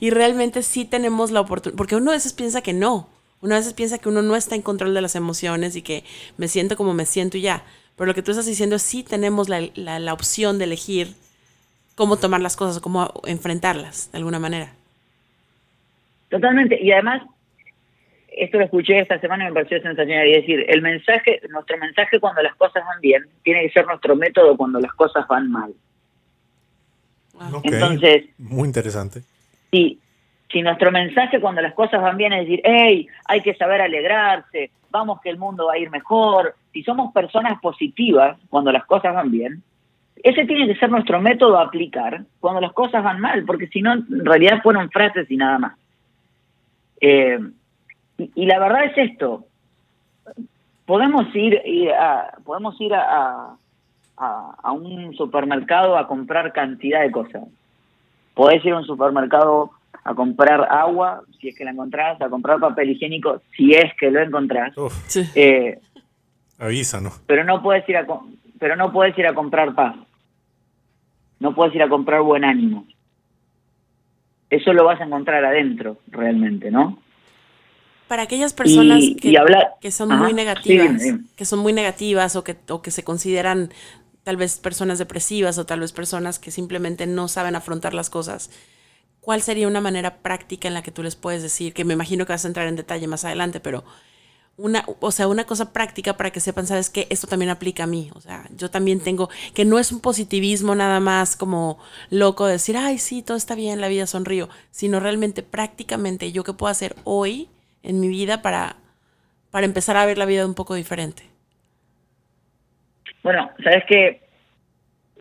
y, 0.00 0.08
realmente 0.08 0.62
sí 0.62 0.86
tenemos 0.86 1.30
la 1.30 1.42
oportunidad. 1.42 1.76
Porque 1.76 1.94
uno 1.94 2.10
a 2.10 2.14
veces 2.14 2.32
piensa 2.32 2.62
que 2.62 2.72
no. 2.72 3.10
Uno 3.42 3.54
a 3.54 3.58
veces 3.58 3.74
piensa 3.74 3.98
que 3.98 4.08
uno 4.08 4.22
no 4.22 4.34
está 4.34 4.54
en 4.54 4.62
control 4.62 4.94
de 4.94 5.02
las 5.02 5.14
emociones 5.14 5.76
y 5.76 5.82
que 5.82 6.04
me 6.38 6.48
siento 6.48 6.78
como 6.78 6.94
me 6.94 7.04
siento 7.04 7.36
y 7.36 7.42
ya. 7.42 7.64
Pero 7.96 8.06
lo 8.06 8.14
que 8.14 8.22
tú 8.22 8.30
estás 8.30 8.46
diciendo 8.46 8.76
es 8.76 8.82
sí 8.82 9.02
tenemos 9.02 9.50
la, 9.50 9.60
la, 9.74 9.98
la 9.98 10.14
opción 10.14 10.56
de 10.56 10.64
elegir 10.64 11.14
cómo 11.96 12.16
tomar 12.16 12.40
las 12.40 12.56
cosas, 12.56 12.80
cómo 12.80 13.12
enfrentarlas 13.26 14.10
de 14.10 14.16
alguna 14.16 14.38
manera. 14.38 14.72
Totalmente. 16.30 16.82
Y 16.82 16.92
además, 16.92 17.20
esto 18.36 18.58
lo 18.58 18.64
escuché 18.64 18.98
esta 18.98 19.18
semana 19.20 19.44
y 19.44 19.46
me 19.48 19.54
pareció 19.54 19.80
sensacional. 19.80 20.26
Y 20.26 20.32
decir, 20.32 20.64
el 20.68 20.82
mensaje, 20.82 21.40
nuestro 21.50 21.78
mensaje 21.78 22.20
cuando 22.20 22.42
las 22.42 22.54
cosas 22.56 22.84
van 22.84 23.00
bien, 23.00 23.24
tiene 23.42 23.62
que 23.62 23.70
ser 23.70 23.86
nuestro 23.86 24.16
método 24.16 24.56
cuando 24.56 24.80
las 24.80 24.92
cosas 24.92 25.26
van 25.28 25.50
mal. 25.50 25.72
Entonces, 27.64 28.24
muy 28.38 28.68
interesante. 28.68 29.22
Si, 29.70 29.98
si 30.50 30.62
nuestro 30.62 30.92
mensaje 30.92 31.40
cuando 31.40 31.60
las 31.60 31.74
cosas 31.74 32.00
van 32.00 32.16
bien 32.16 32.32
es 32.32 32.46
decir, 32.46 32.60
hey, 32.64 33.08
hay 33.24 33.40
que 33.40 33.54
saber 33.54 33.80
alegrarse, 33.80 34.70
vamos 34.90 35.20
que 35.20 35.30
el 35.30 35.38
mundo 35.38 35.66
va 35.66 35.74
a 35.74 35.78
ir 35.78 35.90
mejor, 35.90 36.54
si 36.72 36.82
somos 36.82 37.12
personas 37.12 37.60
positivas 37.60 38.38
cuando 38.48 38.70
las 38.70 38.84
cosas 38.84 39.14
van 39.14 39.30
bien, 39.30 39.62
ese 40.22 40.44
tiene 40.44 40.66
que 40.66 40.78
ser 40.78 40.90
nuestro 40.90 41.20
método 41.20 41.58
a 41.58 41.64
aplicar 41.64 42.22
cuando 42.38 42.60
las 42.60 42.72
cosas 42.72 43.02
van 43.02 43.20
mal, 43.20 43.44
porque 43.44 43.66
si 43.68 43.82
no, 43.82 43.94
en 43.94 44.24
realidad 44.24 44.62
fueron 44.62 44.90
frases 44.90 45.28
y 45.30 45.36
nada 45.36 45.58
más. 45.58 45.78
Eh, 47.00 47.38
y, 48.34 48.46
la 48.46 48.58
verdad 48.58 48.84
es 48.84 49.10
esto, 49.10 49.44
podemos 50.86 51.26
ir, 51.34 51.60
a, 51.92 52.36
podemos 52.44 52.80
ir 52.80 52.94
a, 52.94 53.56
a, 54.16 54.72
un 54.72 55.14
supermercado 55.14 55.96
a 55.96 56.06
comprar 56.06 56.52
cantidad 56.52 57.02
de 57.02 57.10
cosas. 57.10 57.44
Podés 58.34 58.64
ir 58.64 58.72
a 58.72 58.78
un 58.78 58.86
supermercado 58.86 59.70
a 60.04 60.14
comprar 60.14 60.66
agua, 60.70 61.22
si 61.40 61.48
es 61.48 61.56
que 61.56 61.64
la 61.64 61.70
encontrás, 61.72 62.20
a 62.20 62.28
comprar 62.28 62.58
papel 62.58 62.90
higiénico, 62.90 63.40
si 63.56 63.72
es 63.74 63.92
que 63.98 64.10
lo 64.10 64.20
encontrás. 64.20 64.74
Eh, 65.34 65.78
Avísanos. 66.58 67.20
Pero 67.26 67.44
no 67.44 67.62
puedes 67.62 67.88
ir 67.88 67.96
a 67.96 68.06
pero 68.58 68.76
no 68.76 68.92
puedes 68.92 69.16
ir 69.18 69.26
a 69.26 69.34
comprar 69.34 69.74
paz. 69.74 69.96
No 71.40 71.52
puedes 71.54 71.74
ir 71.74 71.82
a 71.82 71.88
comprar 71.88 72.22
buen 72.22 72.44
ánimo. 72.44 72.86
Eso 74.48 74.72
lo 74.72 74.84
vas 74.84 75.00
a 75.00 75.04
encontrar 75.04 75.44
adentro, 75.44 75.98
realmente, 76.06 76.70
¿no? 76.70 76.98
Para 78.12 78.24
aquellas 78.24 78.52
personas 78.52 79.02
que, 79.18 79.34
que, 79.80 79.90
son 79.90 80.10
muy 80.10 80.34
negativas, 80.34 81.02
que 81.34 81.46
son 81.46 81.60
muy 81.60 81.72
negativas 81.72 82.36
o 82.36 82.44
que, 82.44 82.58
o 82.68 82.82
que 82.82 82.90
se 82.90 83.04
consideran 83.04 83.72
tal 84.22 84.36
vez 84.36 84.58
personas 84.58 84.98
depresivas 84.98 85.56
o 85.56 85.64
tal 85.64 85.80
vez 85.80 85.92
personas 85.92 86.38
que 86.38 86.50
simplemente 86.50 87.06
no 87.06 87.26
saben 87.26 87.56
afrontar 87.56 87.94
las 87.94 88.10
cosas, 88.10 88.50
¿cuál 89.22 89.40
sería 89.40 89.66
una 89.66 89.80
manera 89.80 90.18
práctica 90.18 90.68
en 90.68 90.74
la 90.74 90.82
que 90.82 90.90
tú 90.90 91.02
les 91.02 91.16
puedes 91.16 91.42
decir, 91.42 91.72
que 91.72 91.86
me 91.86 91.94
imagino 91.94 92.26
que 92.26 92.34
vas 92.34 92.44
a 92.44 92.48
entrar 92.48 92.66
en 92.66 92.76
detalle 92.76 93.06
más 93.06 93.24
adelante, 93.24 93.60
pero 93.60 93.82
una, 94.58 94.84
o 95.00 95.10
sea, 95.10 95.26
una 95.26 95.44
cosa 95.44 95.72
práctica 95.72 96.14
para 96.18 96.32
que 96.32 96.40
sepan, 96.40 96.66
sabes 96.66 96.90
que 96.90 97.06
esto 97.08 97.26
también 97.26 97.50
aplica 97.50 97.84
a 97.84 97.86
mí, 97.86 98.10
o 98.14 98.20
sea, 98.20 98.46
yo 98.54 98.70
también 98.70 99.00
tengo, 99.00 99.30
que 99.54 99.64
no 99.64 99.78
es 99.78 99.90
un 99.90 100.00
positivismo 100.00 100.74
nada 100.74 101.00
más 101.00 101.34
como 101.34 101.78
loco 102.10 102.44
de 102.44 102.52
decir, 102.52 102.76
ay, 102.76 102.98
sí, 102.98 103.22
todo 103.22 103.38
está 103.38 103.54
bien, 103.54 103.80
la 103.80 103.88
vida 103.88 104.06
sonrío, 104.06 104.50
sino 104.70 105.00
realmente 105.00 105.42
prácticamente 105.42 106.30
yo 106.30 106.44
qué 106.44 106.52
puedo 106.52 106.70
hacer 106.70 106.94
hoy 107.04 107.48
en 107.82 108.00
mi 108.00 108.08
vida 108.08 108.42
para, 108.42 108.76
para 109.50 109.66
empezar 109.66 109.96
a 109.96 110.06
ver 110.06 110.18
la 110.18 110.26
vida 110.26 110.46
un 110.46 110.54
poco 110.54 110.74
diferente. 110.74 111.22
Bueno, 113.22 113.50
sabes 113.62 113.84
que 113.86 114.20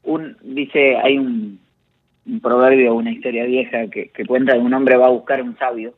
un, 0.03 0.37
dice, 0.41 0.97
hay 0.97 1.17
un, 1.17 1.59
proverbio, 2.41 2.95
una 2.95 3.11
historia 3.11 3.45
vieja 3.45 3.87
que, 3.87 4.09
que 4.09 4.25
cuenta 4.25 4.53
de 4.53 4.59
un 4.59 4.73
hombre 4.73 4.95
va 4.95 5.07
a 5.07 5.11
buscar 5.11 5.41
un 5.41 5.57
sabio 5.57 5.93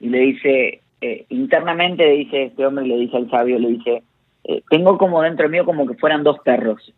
y 0.00 0.08
le 0.08 0.18
dice, 0.18 0.80
eh, 1.00 1.26
internamente 1.28 2.08
dice 2.08 2.44
este 2.44 2.66
hombre, 2.66 2.86
le 2.86 2.96
dice 2.96 3.16
al 3.16 3.30
sabio, 3.30 3.58
le 3.58 3.68
dice, 3.68 4.02
eh, 4.44 4.62
tengo 4.68 4.98
como 4.98 5.22
dentro 5.22 5.48
mío 5.48 5.64
como 5.64 5.86
que 5.86 5.94
fueran 5.94 6.24
dos 6.24 6.38
perros. 6.40 6.92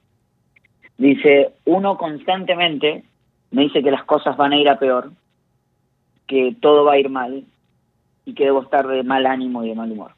Dice, 0.99 1.51
uno 1.65 1.99
constantemente 1.99 3.05
me 3.51 3.63
dice 3.63 3.83
que 3.83 3.91
las 3.91 4.05
cosas 4.05 4.37
van 4.37 4.53
a 4.53 4.57
ir 4.57 4.69
a 4.69 4.79
peor, 4.79 5.11
que 6.27 6.57
todo 6.61 6.85
va 6.85 6.95
a 6.95 6.99
ir 6.99 7.11
mal 7.11 7.45
y 8.27 8.35
que 8.35 8.45
debo 8.45 8.63
estar 8.63 8.87
de 8.87 9.03
mal 9.03 9.25
ánimo 9.25 9.65
y 9.65 9.71
de 9.71 9.75
mal 9.75 9.91
humor. 9.91 10.11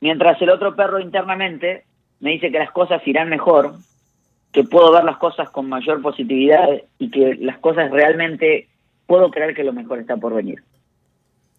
Mientras 0.00 0.40
el 0.40 0.48
otro 0.48 0.74
perro 0.74 1.00
internamente 1.00 1.84
me 2.20 2.30
dice 2.30 2.50
que 2.50 2.58
las 2.58 2.70
cosas 2.70 3.06
irán 3.06 3.28
mejor, 3.28 3.74
que 4.52 4.64
puedo 4.64 4.92
ver 4.92 5.04
las 5.04 5.18
cosas 5.18 5.50
con 5.50 5.68
mayor 5.68 6.00
positividad 6.00 6.68
y 6.98 7.10
que 7.10 7.34
las 7.40 7.58
cosas 7.58 7.90
realmente 7.90 8.68
puedo 9.06 9.30
creer 9.30 9.54
que 9.54 9.64
lo 9.64 9.72
mejor 9.72 9.98
está 9.98 10.16
por 10.16 10.32
venir. 10.32 10.62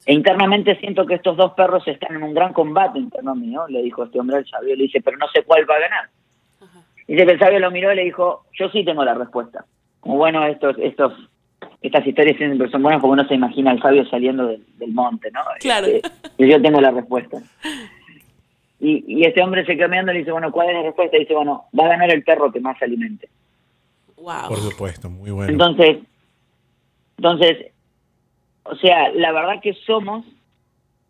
E 0.06 0.14
internamente 0.14 0.76
siento 0.78 1.06
que 1.06 1.16
estos 1.16 1.36
dos 1.36 1.54
perros 1.54 1.88
están 1.88 2.16
en 2.16 2.24
un 2.24 2.34
gran 2.34 2.54
combate 2.54 3.00
interno 3.00 3.36
mío, 3.36 3.66
le 3.68 3.82
dijo 3.82 4.04
este 4.04 4.20
hombre 4.20 4.38
al 4.38 4.46
sabio, 4.46 4.76
le 4.76 4.84
dice, 4.84 5.02
pero 5.02 5.18
no 5.18 5.28
sé 5.30 5.44
cuál 5.44 5.70
va 5.70 5.76
a 5.76 5.80
ganar. 5.80 6.10
Dice 7.08 7.26
que 7.26 7.32
el 7.34 7.40
sabio 7.40 7.60
lo 7.60 7.72
miró 7.72 7.92
y 7.92 7.96
le 7.96 8.04
dijo, 8.04 8.46
yo 8.54 8.70
sí 8.70 8.84
tengo 8.84 9.04
la 9.04 9.14
respuesta. 9.14 9.66
Como 10.00 10.18
bueno, 10.18 10.46
estos, 10.46 10.78
estos, 10.80 11.14
estas 11.82 12.06
historias 12.06 12.38
siempre 12.38 12.70
son 12.70 12.84
buenas 12.84 13.02
porque 13.02 13.14
uno 13.14 13.28
se 13.28 13.36
imagina 13.36 13.72
al 13.72 13.82
sabio 13.82 14.06
saliendo 14.08 14.48
del, 14.48 14.94
monte, 14.94 15.32
¿no? 15.32 15.42
Claro. 15.60 15.88
Este, 15.88 16.10
y 16.38 16.50
yo 16.50 16.62
tengo 16.62 16.82
la 16.82 16.92
respuesta. 16.92 17.42
Y, 18.80 19.24
este 19.26 19.42
hombre 19.42 19.66
se 19.66 19.76
quedó 19.76 19.90
mirando 19.90 20.12
y 20.12 20.16
le 20.16 20.20
dice, 20.20 20.32
bueno, 20.32 20.52
¿cuál 20.52 20.70
es 20.70 20.76
la 20.76 20.84
respuesta? 20.84 21.18
Y 21.18 21.22
dice, 21.22 21.34
bueno, 21.34 21.66
va 21.78 21.86
a 21.86 21.90
ganar 21.90 22.12
el 22.12 22.24
perro 22.24 22.52
que 22.52 22.60
más 22.60 22.82
alimente. 22.82 23.30
Wow. 24.18 24.48
Por 24.50 24.60
supuesto, 24.60 25.10
muy 25.10 25.32
bueno. 25.32 25.52
Entonces, 25.52 26.00
entonces, 27.18 27.72
o 28.64 28.76
sea, 28.76 29.10
la 29.14 29.32
verdad 29.32 29.62
que 29.62 29.74
somos 29.74 30.26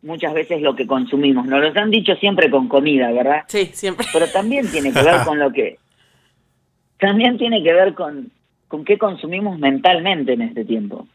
muchas 0.02 0.34
veces 0.34 0.62
lo 0.62 0.76
que 0.76 0.86
consumimos. 0.86 1.46
Nos 1.48 1.62
lo 1.62 1.82
han 1.82 1.92
dicho 1.92 2.16
siempre 2.16 2.50
con 2.50 2.68
comida, 2.68 3.12
¿verdad? 3.12 3.44
Sí, 3.48 3.66
siempre. 3.74 4.06
Pero 4.14 4.28
también 4.28 4.70
tiene 4.72 4.94
que 4.94 5.02
ver 5.02 5.26
con 5.26 5.40
lo 5.40 5.52
que... 5.52 5.80
También 7.00 7.38
tiene 7.38 7.62
que 7.62 7.74
ver 7.74 7.94
con, 7.94 8.32
con 8.68 8.86
qué 8.86 8.98
consumimos 8.98 9.60
mentalmente 9.60 10.34
en 10.34 10.42
este 10.42 10.66
tiempo. 10.66 11.08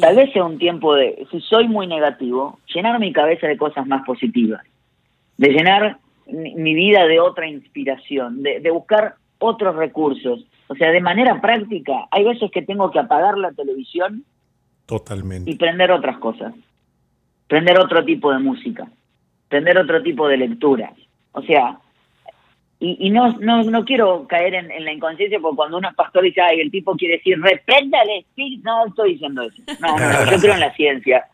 Tal 0.00 0.16
vez 0.16 0.32
sea 0.32 0.44
un 0.44 0.58
tiempo 0.58 0.94
de, 0.94 1.26
si 1.30 1.40
soy 1.40 1.68
muy 1.68 1.86
negativo, 1.86 2.58
llenar 2.74 2.98
mi 2.98 3.12
cabeza 3.12 3.46
de 3.46 3.56
cosas 3.56 3.86
más 3.86 4.04
positivas 4.04 4.62
de 5.40 5.48
llenar 5.48 5.96
mi 6.26 6.74
vida 6.74 7.06
de 7.06 7.18
otra 7.18 7.48
inspiración, 7.48 8.42
de, 8.42 8.70
buscar 8.70 9.14
otros 9.38 9.74
recursos. 9.74 10.44
O 10.68 10.74
sea, 10.74 10.90
de 10.90 11.00
manera 11.00 11.40
práctica, 11.40 12.08
hay 12.10 12.24
veces 12.24 12.50
que 12.50 12.60
tengo 12.60 12.90
que 12.90 12.98
apagar 12.98 13.38
la 13.38 13.50
televisión 13.52 14.22
Totalmente. 14.84 15.50
y 15.50 15.54
prender 15.54 15.92
otras 15.92 16.18
cosas, 16.18 16.52
prender 17.48 17.80
otro 17.80 18.04
tipo 18.04 18.30
de 18.30 18.38
música, 18.38 18.86
prender 19.48 19.78
otro 19.78 20.02
tipo 20.02 20.28
de 20.28 20.36
lectura. 20.36 20.92
O 21.32 21.40
sea, 21.40 21.78
y, 22.82 23.10
no, 23.10 23.34
no, 23.34 23.62
no 23.62 23.84
quiero 23.84 24.26
caer 24.26 24.54
en, 24.54 24.84
la 24.86 24.90
inconsciencia 24.90 25.38
porque 25.38 25.56
cuando 25.56 25.76
uno 25.76 25.90
es 25.90 25.94
pastor 25.94 26.22
dice, 26.22 26.40
ay, 26.40 26.60
el 26.60 26.70
tipo 26.70 26.96
quiere 26.96 27.18
decir, 27.18 27.38
reprenda 27.38 28.00
el 28.00 28.20
espíritu, 28.20 28.62
no 28.64 28.86
estoy 28.86 29.12
diciendo 29.12 29.42
eso. 29.42 29.62
No, 29.80 29.98
no, 29.98 30.30
yo 30.30 30.38
creo 30.40 30.54
en 30.54 30.60
la 30.60 30.74
ciencia. 30.76 31.26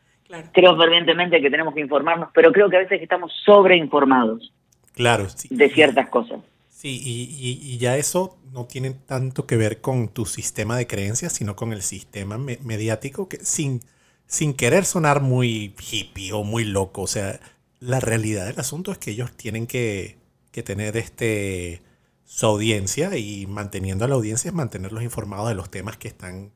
Creo 0.53 0.77
fervientemente 0.77 1.41
que 1.41 1.49
tenemos 1.49 1.73
que 1.73 1.83
informarnos, 1.83 2.31
pero 2.35 2.51
creo 2.51 2.69
que 2.69 2.77
a 2.77 2.81
veces 2.81 3.01
estamos 3.01 3.33
sobreinformados. 3.45 4.53
Claro, 4.95 5.29
De 5.51 5.69
ciertas 5.69 6.09
cosas. 6.09 6.41
Sí, 6.69 7.01
y, 7.05 7.79
ya 7.79 7.97
eso 7.97 8.39
no 8.53 8.65
tiene 8.65 8.91
tanto 8.91 9.47
que 9.47 9.57
ver 9.57 9.81
con 9.81 10.09
tu 10.09 10.27
sistema 10.27 10.77
de 10.77 10.89
creencias, 10.89 11.33
sino 11.33 11.55
con 11.55 11.73
el 11.73 11.83
sistema 11.83 12.39
mediático 12.39 13.29
que 13.29 13.39
sin, 13.39 13.83
sin 14.27 14.53
querer 14.53 14.85
sonar 14.85 15.21
muy 15.21 15.77
hippie 15.79 16.33
o 16.33 16.43
muy 16.43 16.65
loco, 16.65 17.03
o 17.03 17.07
sea, 17.07 17.39
la 17.79 18.01
realidad 18.01 18.47
del 18.47 18.59
asunto 18.59 18.91
es 18.91 18.99
que 18.99 19.13
ellos 19.13 19.31
tienen 19.37 19.67
que, 19.67 20.17
que 20.57 20.63
tener 20.63 20.97
este 20.97 21.83
su 22.25 22.47
audiencia 22.47 23.15
y 23.19 23.47
manteniendo 23.47 24.07
a 24.07 24.09
la 24.09 24.15
audiencia 24.15 24.49
es 24.49 24.55
mantenerlos 24.55 25.03
informados 25.03 25.51
de 25.51 25.55
los 25.55 25.71
temas 25.71 25.99
que 25.99 26.09
están 26.09 26.51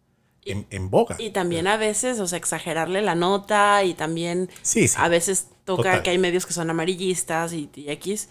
en, 0.46 0.88
boca. 0.88 1.16
Y 1.18 1.30
también 1.30 1.66
a 1.66 1.76
veces, 1.76 2.18
o 2.18 2.26
sea, 2.26 2.38
exagerarle 2.38 3.02
la 3.02 3.14
nota 3.14 3.84
y 3.84 3.92
también 3.92 4.48
a 4.96 5.08
veces 5.08 5.48
toca 5.64 6.02
que 6.02 6.08
hay 6.08 6.18
medios 6.18 6.46
que 6.46 6.54
son 6.54 6.70
amarillistas 6.70 7.52
y, 7.52 7.68
X. 7.76 8.30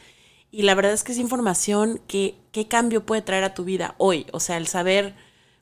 Y 0.49 0.63
la 0.63 0.73
verdad 0.73 0.91
es 0.91 1.03
que 1.03 1.11
es 1.11 1.19
información 1.19 2.01
que, 2.07 2.35
¿qué 2.51 2.67
cambio 2.67 3.05
puede 3.05 3.21
traer 3.21 3.43
a 3.43 3.53
tu 3.53 3.63
vida 3.63 3.93
hoy? 3.99 4.25
O 4.33 4.39
sea, 4.39 4.57
el 4.57 4.65
saber 4.65 5.13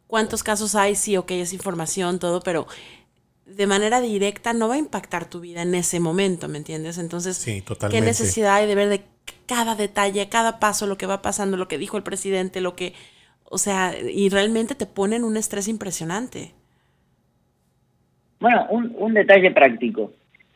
cuántos 0.08 0.42
casos 0.42 0.74
hay, 0.76 0.96
sí, 0.96 1.18
ok, 1.18 1.32
es 1.32 1.52
información, 1.52 2.18
todo, 2.18 2.40
pero 2.40 2.66
de 3.46 3.68
manera 3.68 4.00
directa 4.00 4.54
no 4.54 4.70
va 4.70 4.76
a 4.76 4.80
impactar 4.80 5.30
tu 5.30 5.42
vida 5.42 5.64
en 5.64 5.76
ese 5.76 6.00
momento, 6.00 6.48
¿me 6.48 6.60
entiendes? 6.60 6.98
Entonces, 6.98 7.44
¿qué 7.44 8.00
necesidad 8.00 8.56
hay 8.56 8.68
de 8.68 8.76
ver 8.76 8.88
de 8.88 9.17
cada 9.48 9.76
detalle, 9.76 10.30
cada 10.30 10.60
paso, 10.60 10.86
lo 10.86 10.98
que 10.98 11.06
va 11.06 11.22
pasando, 11.22 11.58
lo 11.58 11.68
que 11.68 11.78
dijo 11.78 11.98
el 11.98 12.04
presidente, 12.04 12.62
lo 12.62 12.76
que 12.76 12.94
o 13.50 13.58
sea, 13.58 13.94
y 13.98 14.30
realmente 14.30 14.76
te 14.76 14.86
ponen 14.86 15.24
un 15.24 15.38
estrés 15.38 15.68
impresionante. 15.68 16.52
Bueno, 18.40 18.68
un, 18.70 18.94
un 18.98 19.14
detalle 19.14 19.52
práctico. 19.52 20.12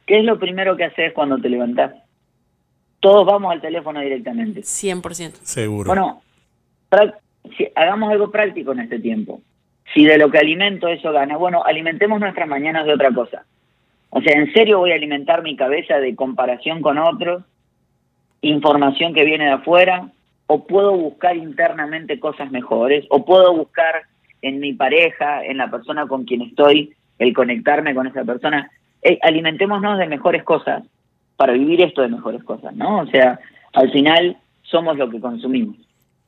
¿Qué 0.05 0.19
es 0.19 0.25
lo 0.25 0.38
primero 0.38 0.75
que 0.75 0.83
haces 0.83 1.13
cuando 1.13 1.38
te 1.38 1.50
levantás? 1.50 1.93
Todos 3.00 3.25
vamos 3.25 3.51
al 3.51 3.62
teléfono 3.62 4.01
directamente. 4.01 4.62
100%. 4.62 5.33
Seguro. 5.41 5.88
Bueno, 5.88 6.21
si, 7.57 7.67
hagamos 7.75 8.12
algo 8.12 8.29
práctico 8.29 8.74
en 8.74 8.81
este 8.81 9.00
tiempo. 9.00 9.41
Si 9.93 10.05
de 10.05 10.17
lo 10.17 10.29
que 10.29 10.38
alimento 10.38 10.88
eso 10.88 11.12
gana, 11.12 11.38
bueno, 11.38 11.63
alimentemos 11.63 12.19
nuestras 12.19 12.48
mañanas 12.48 12.86
de 12.86 12.93
otra 12.93 13.12
cosa. 13.12 13.45
O 14.10 14.21
sea, 14.21 14.38
¿en 14.38 14.51
serio 14.53 14.79
voy 14.79 14.91
a 14.91 14.95
alimentar 14.95 15.41
mi 15.41 15.55
cabeza 15.55 15.98
de 16.00 16.15
comparación 16.15 16.81
con 16.81 16.98
otros? 16.98 17.43
Información 18.41 19.13
que 19.13 19.25
viene 19.25 19.45
de 19.45 19.51
afuera, 19.51 20.10
o 20.48 20.65
puedo 20.65 20.91
buscar 20.95 21.38
internamente 21.38 22.19
cosas 22.19 22.51
mejores, 22.51 23.05
o 23.10 23.24
puedo 23.24 23.55
buscar 23.55 24.03
en 24.41 24.60
mi 24.60 24.74
pareja, 24.74 25.45
en 25.45 25.57
la 25.57 25.69
persona 25.69 26.07
con 26.07 26.25
quien 26.25 26.41
estoy, 26.41 26.93
el 27.19 27.33
conectarme 27.33 27.93
con 27.93 28.07
esa 28.07 28.24
persona. 28.24 28.69
alimentémonos 29.21 29.98
de 29.98 30.07
mejores 30.07 30.43
cosas 30.43 30.83
para 31.38 31.53
vivir 31.53 31.81
esto 31.81 32.01
de 32.01 32.10
mejores 32.10 32.43
cosas, 32.43 32.75
¿no? 32.75 33.00
O 33.00 33.07
sea, 33.07 33.39
al 33.74 33.91
final 33.91 34.38
somos 34.63 34.98
lo 34.98 35.10
que 35.10 35.19
consumimos. 35.19 35.77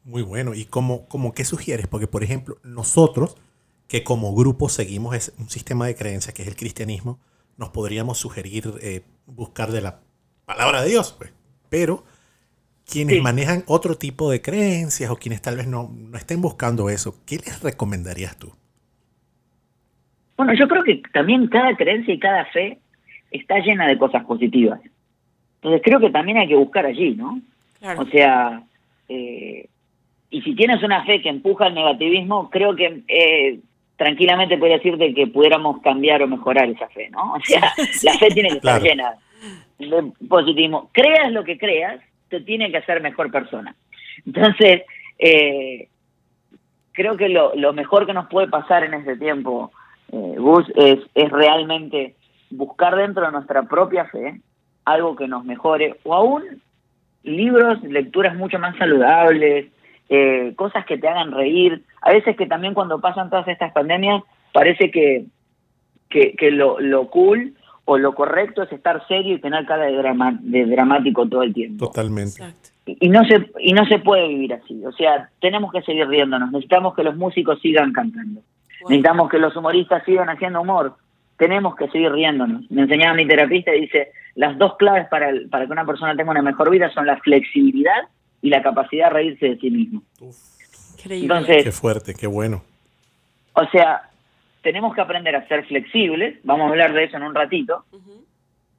Muy 0.04 0.22
bueno. 0.22 0.54
¿Y 0.54 0.66
cómo, 0.66 1.08
cómo 1.08 1.34
qué 1.34 1.46
sugieres? 1.46 1.88
Porque, 1.88 2.08
por 2.08 2.24
ejemplo, 2.24 2.58
nosotros, 2.64 3.38
que 3.88 4.04
como 4.04 4.34
grupo 4.36 4.70
seguimos 4.70 5.34
un 5.38 5.50
sistema 5.50 5.88
de 5.88 5.96
creencias 5.96 6.34
que 6.34 6.42
es 6.42 6.48
el 6.48 6.56
cristianismo, 6.56 7.20
nos 7.58 7.70
podríamos 7.70 8.18
sugerir 8.18 8.66
eh, 8.82 9.02
buscar 9.26 9.72
de 9.72 9.82
la 9.82 10.00
palabra 10.46 10.82
de 10.82 10.90
Dios, 10.90 11.16
pues. 11.18 11.32
Pero 11.74 12.04
quienes 12.86 13.20
manejan 13.24 13.64
otro 13.66 13.96
tipo 13.96 14.30
de 14.30 14.44
creencias 14.44 15.10
o 15.10 15.16
quienes 15.16 15.42
tal 15.42 15.58
vez 15.58 15.66
no, 15.66 15.90
no 15.92 16.16
estén 16.16 16.40
buscando 16.40 16.88
eso, 16.92 17.16
¿qué 17.26 17.38
les 17.38 17.64
recomendarías 17.64 18.38
tú? 18.38 18.54
Bueno, 20.38 20.54
yo 20.54 20.68
creo 20.68 20.84
que 20.84 21.02
también 21.12 21.48
cada 21.48 21.76
creencia 21.76 22.14
y 22.14 22.20
cada 22.20 22.46
fe 22.46 22.78
está 23.32 23.58
llena 23.58 23.88
de 23.88 23.98
cosas 23.98 24.24
positivas. 24.26 24.82
Entonces 25.56 25.82
creo 25.84 26.00
que 26.00 26.12
también 26.12 26.38
hay 26.38 26.48
que 26.48 26.56
buscar 26.56 26.86
allí, 26.86 27.16
¿no? 27.16 27.42
O 27.98 28.06
sea, 28.06 28.62
eh, 29.10 29.68
y 30.30 30.42
si 30.44 30.54
tienes 30.54 30.84
una 30.84 31.04
fe 31.06 31.24
que 31.24 31.30
empuja 31.30 31.66
el 31.66 31.74
negativismo, 31.74 32.52
creo 32.52 32.76
que 32.76 33.02
eh, 33.08 33.60
tranquilamente 33.98 34.60
podría 34.60 34.78
decirte 34.78 35.12
que 35.16 35.26
pudiéramos 35.26 35.82
cambiar 35.82 36.22
o 36.22 36.28
mejorar 36.28 36.70
esa 36.70 36.88
fe, 36.90 37.10
¿no? 37.10 37.34
O 37.34 37.40
sea, 37.44 37.74
la 38.04 38.14
fe 38.20 38.28
tiene 38.28 38.50
que 38.50 38.58
estar 38.58 38.80
llena 38.80 39.16
positivismo. 40.28 40.90
Creas 40.92 41.32
lo 41.32 41.44
que 41.44 41.58
creas, 41.58 42.02
te 42.30 42.42
tiene 42.42 42.72
que 42.72 42.78
hacer 42.78 43.02
mejor 43.02 43.32
persona. 43.32 43.76
Entonces, 44.26 44.84
eh, 45.20 45.88
creo 46.92 47.18
que 47.18 47.30
lo, 47.30 47.56
lo, 47.56 47.74
mejor 47.74 48.06
que 48.06 48.14
nos 48.14 48.28
puede 48.28 48.48
pasar 48.48 48.84
en 48.84 48.94
este 48.94 49.18
tiempo, 49.18 49.72
eh, 50.12 50.36
Gus, 50.38 50.66
es, 50.76 51.00
es 51.16 51.32
realmente 51.32 52.16
buscar 52.50 52.96
dentro 52.96 53.26
de 53.26 53.32
nuestra 53.32 53.64
propia 53.64 54.06
fe 54.06 54.40
algo 54.86 55.16
que 55.16 55.28
nos 55.28 55.46
mejore, 55.46 55.96
o 56.04 56.14
aún 56.14 56.62
libros, 57.24 57.82
lecturas 57.84 58.36
mucho 58.36 58.60
más 58.60 58.76
saludables, 58.78 59.68
eh, 60.10 60.54
cosas 60.56 60.86
que 60.86 60.98
te 60.98 61.08
hagan 61.08 61.32
reír. 61.32 61.84
A 62.02 62.12
veces 62.12 62.36
que 62.36 62.46
también 62.46 62.74
cuando 62.74 63.00
pasan 63.00 63.30
todas 63.30 63.48
estas 63.48 63.72
pandemias 63.72 64.22
parece 64.52 64.92
que, 64.92 65.26
que, 66.10 66.52
lo, 66.52 66.80
lo 66.80 67.10
cool 67.10 67.56
o 67.86 67.98
lo 67.98 68.16
correcto 68.16 68.64
es 68.64 68.72
estar 68.72 69.06
serio 69.08 69.36
y 69.36 69.42
tener 69.42 69.66
cara 69.66 69.86
de, 69.86 69.98
drama, 69.98 70.38
de 70.42 70.66
dramático 70.66 71.28
todo 71.28 71.44
el 71.44 71.54
tiempo. 71.54 71.88
Totalmente. 71.88 72.44
Y, 72.86 73.10
no 73.10 73.24
se, 73.26 73.50
y 73.60 73.74
no 73.74 73.86
se 73.86 74.00
puede 74.00 74.28
vivir 74.28 74.54
así. 74.54 74.84
O 74.86 74.92
sea, 74.92 75.30
tenemos 75.42 75.72
que 75.72 75.82
seguir 75.82 76.08
riéndonos. 76.08 76.52
Necesitamos 76.52 76.96
que 76.96 77.04
los 77.04 77.16
músicos 77.16 77.60
sigan 77.62 77.92
cantando. 77.92 78.42
Necesitamos 78.88 79.30
que 79.30 79.38
los 79.38 79.56
humoristas 79.56 80.04
sigan 80.06 80.30
haciendo 80.30 80.62
humor. 80.62 80.96
Tenemos 81.38 81.76
que 81.76 81.88
seguir 81.90 82.12
riéndonos. 82.12 82.70
Me 82.72 82.84
enseñaba 82.84 83.16
mi 83.16 83.28
terapista 83.28 83.74
y 83.76 83.82
dice, 83.82 84.12
las 84.36 84.58
dos 84.58 84.76
claves 84.78 85.08
para, 85.10 85.32
para 85.50 85.66
que 85.66 85.72
una 85.72 85.86
persona 85.86 86.16
tenga 86.16 86.32
una 86.32 86.42
mejor 86.42 86.70
vida 86.70 86.90
son 86.94 87.06
la 87.06 87.18
flexibilidad 87.18 88.08
y 88.42 88.50
la 88.50 88.62
capacidad 88.62 89.08
de 89.08 89.14
reírse 89.14 89.50
de 89.50 89.58
sí 89.58 89.72
mismo. 89.72 90.04
Entonces, 91.06 91.64
qué 91.64 91.72
fuerte, 91.72 92.14
qué 92.14 92.28
bueno. 92.28 92.64
O 93.54 93.66
sea, 93.68 94.10
tenemos 94.64 94.96
que 94.96 95.02
aprender 95.02 95.36
a 95.36 95.48
ser 95.48 95.66
flexibles, 95.66 96.40
vamos 96.44 96.68
a 96.68 96.70
hablar 96.70 96.94
de 96.94 97.04
eso 97.04 97.18
en 97.18 97.24
un 97.24 97.36
ratito, 97.36 97.86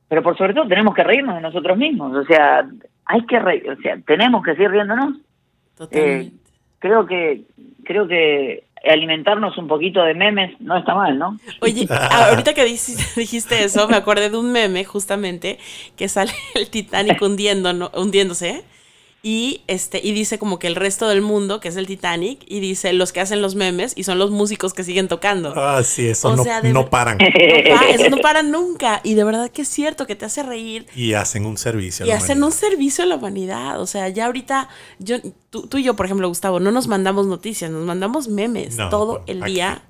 pero 0.08 0.22
por 0.22 0.36
sobre 0.36 0.54
todo 0.54 0.66
tenemos 0.66 0.94
que 0.94 1.04
reírnos 1.04 1.36
de 1.36 1.42
nosotros 1.42 1.78
mismos, 1.78 2.16
o 2.16 2.24
sea, 2.24 2.66
hay 3.04 3.24
que 3.26 3.38
reír, 3.38 3.70
o 3.70 3.76
sea, 3.76 3.98
tenemos 4.06 4.42
que 4.42 4.52
seguir 4.52 4.70
riéndonos. 4.70 5.18
Totalmente. 5.76 6.26
Eh, 6.26 6.32
creo 6.78 7.06
que 7.06 7.42
creo 7.84 8.08
que 8.08 8.64
alimentarnos 8.84 9.56
un 9.58 9.68
poquito 9.68 10.02
de 10.02 10.14
memes 10.14 10.58
no 10.60 10.76
está 10.76 10.94
mal, 10.94 11.18
¿no? 11.18 11.38
Oye, 11.60 11.86
ahorita 12.10 12.54
que 12.54 12.64
dijiste 13.16 13.64
eso, 13.64 13.88
me 13.88 13.96
acordé 13.96 14.30
de 14.30 14.38
un 14.38 14.52
meme 14.52 14.84
justamente 14.84 15.58
que 15.96 16.08
sale 16.08 16.32
el 16.54 16.70
Titanic 16.70 17.20
hundiendo, 17.22 17.90
hundiéndose 17.94 18.64
y 19.26 19.62
este 19.68 20.02
y 20.04 20.12
dice 20.12 20.38
como 20.38 20.58
que 20.58 20.66
el 20.66 20.76
resto 20.76 21.08
del 21.08 21.22
mundo 21.22 21.58
que 21.58 21.68
es 21.68 21.76
el 21.76 21.86
Titanic 21.86 22.44
y 22.46 22.60
dice 22.60 22.92
los 22.92 23.10
que 23.10 23.22
hacen 23.22 23.40
los 23.40 23.54
memes 23.54 23.94
y 23.96 24.04
son 24.04 24.18
los 24.18 24.30
músicos 24.30 24.74
que 24.74 24.84
siguen 24.84 25.08
tocando. 25.08 25.54
Ah 25.56 25.82
sí 25.82 26.08
eso 26.08 26.36
no, 26.36 26.44
no, 26.62 26.90
paran. 26.90 27.16
eso 27.22 28.10
no 28.10 28.18
paran 28.18 28.50
nunca. 28.50 29.00
Y 29.02 29.14
de 29.14 29.24
verdad 29.24 29.50
que 29.50 29.62
es 29.62 29.68
cierto 29.68 30.06
que 30.06 30.14
te 30.14 30.26
hace 30.26 30.42
reír. 30.42 30.86
Y 30.94 31.14
hacen 31.14 31.46
un 31.46 31.56
servicio 31.56 32.04
a 32.04 32.08
y 32.08 32.10
hacen 32.10 32.44
un 32.44 32.52
servicio 32.52 33.02
a 33.04 33.06
la 33.06 33.14
humanidad. 33.14 33.80
O 33.80 33.86
sea 33.86 34.10
ya 34.10 34.26
ahorita 34.26 34.68
yo 34.98 35.16
tú, 35.48 35.70
y 35.72 35.82
yo 35.82 35.96
por 35.96 36.04
ejemplo 36.04 36.28
Gustavo 36.28 36.60
no 36.60 36.70
nos 36.70 36.86
mandamos 36.86 37.26
noticias 37.26 37.70
nos 37.70 37.82
mandamos 37.82 38.28
memes 38.28 38.76
todo 38.76 39.24
el 39.26 39.40
día. 39.40 39.84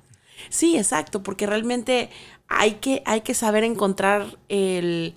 Sí 0.48 0.76
exacto 0.76 1.24
porque 1.24 1.46
realmente 1.46 2.08
hay 2.46 2.74
que 2.74 3.02
hay 3.04 3.22
que 3.22 3.34
saber 3.34 3.64
encontrar 3.64 4.38
el 4.48 5.16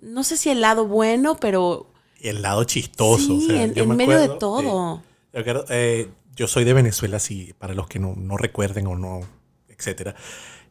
no 0.00 0.24
sé 0.24 0.36
si 0.36 0.50
el 0.50 0.60
lado 0.60 0.88
bueno 0.88 1.36
pero 1.36 1.91
el 2.22 2.42
lado 2.42 2.64
chistoso. 2.64 3.38
en, 3.50 3.96
medio 3.96 4.18
de 4.18 4.28
todo. 4.28 5.02
Eh, 5.32 6.08
yo, 6.36 6.46
soy 6.46 6.64
de 6.64 6.72
Venezuela, 6.72 7.18
sí, 7.18 7.54
para 7.58 7.74
los 7.74 7.88
que 7.88 7.98
no, 7.98 8.36
recuerden 8.36 8.86
o 8.86 8.96
no, 8.96 9.20
etcétera. 9.68 10.14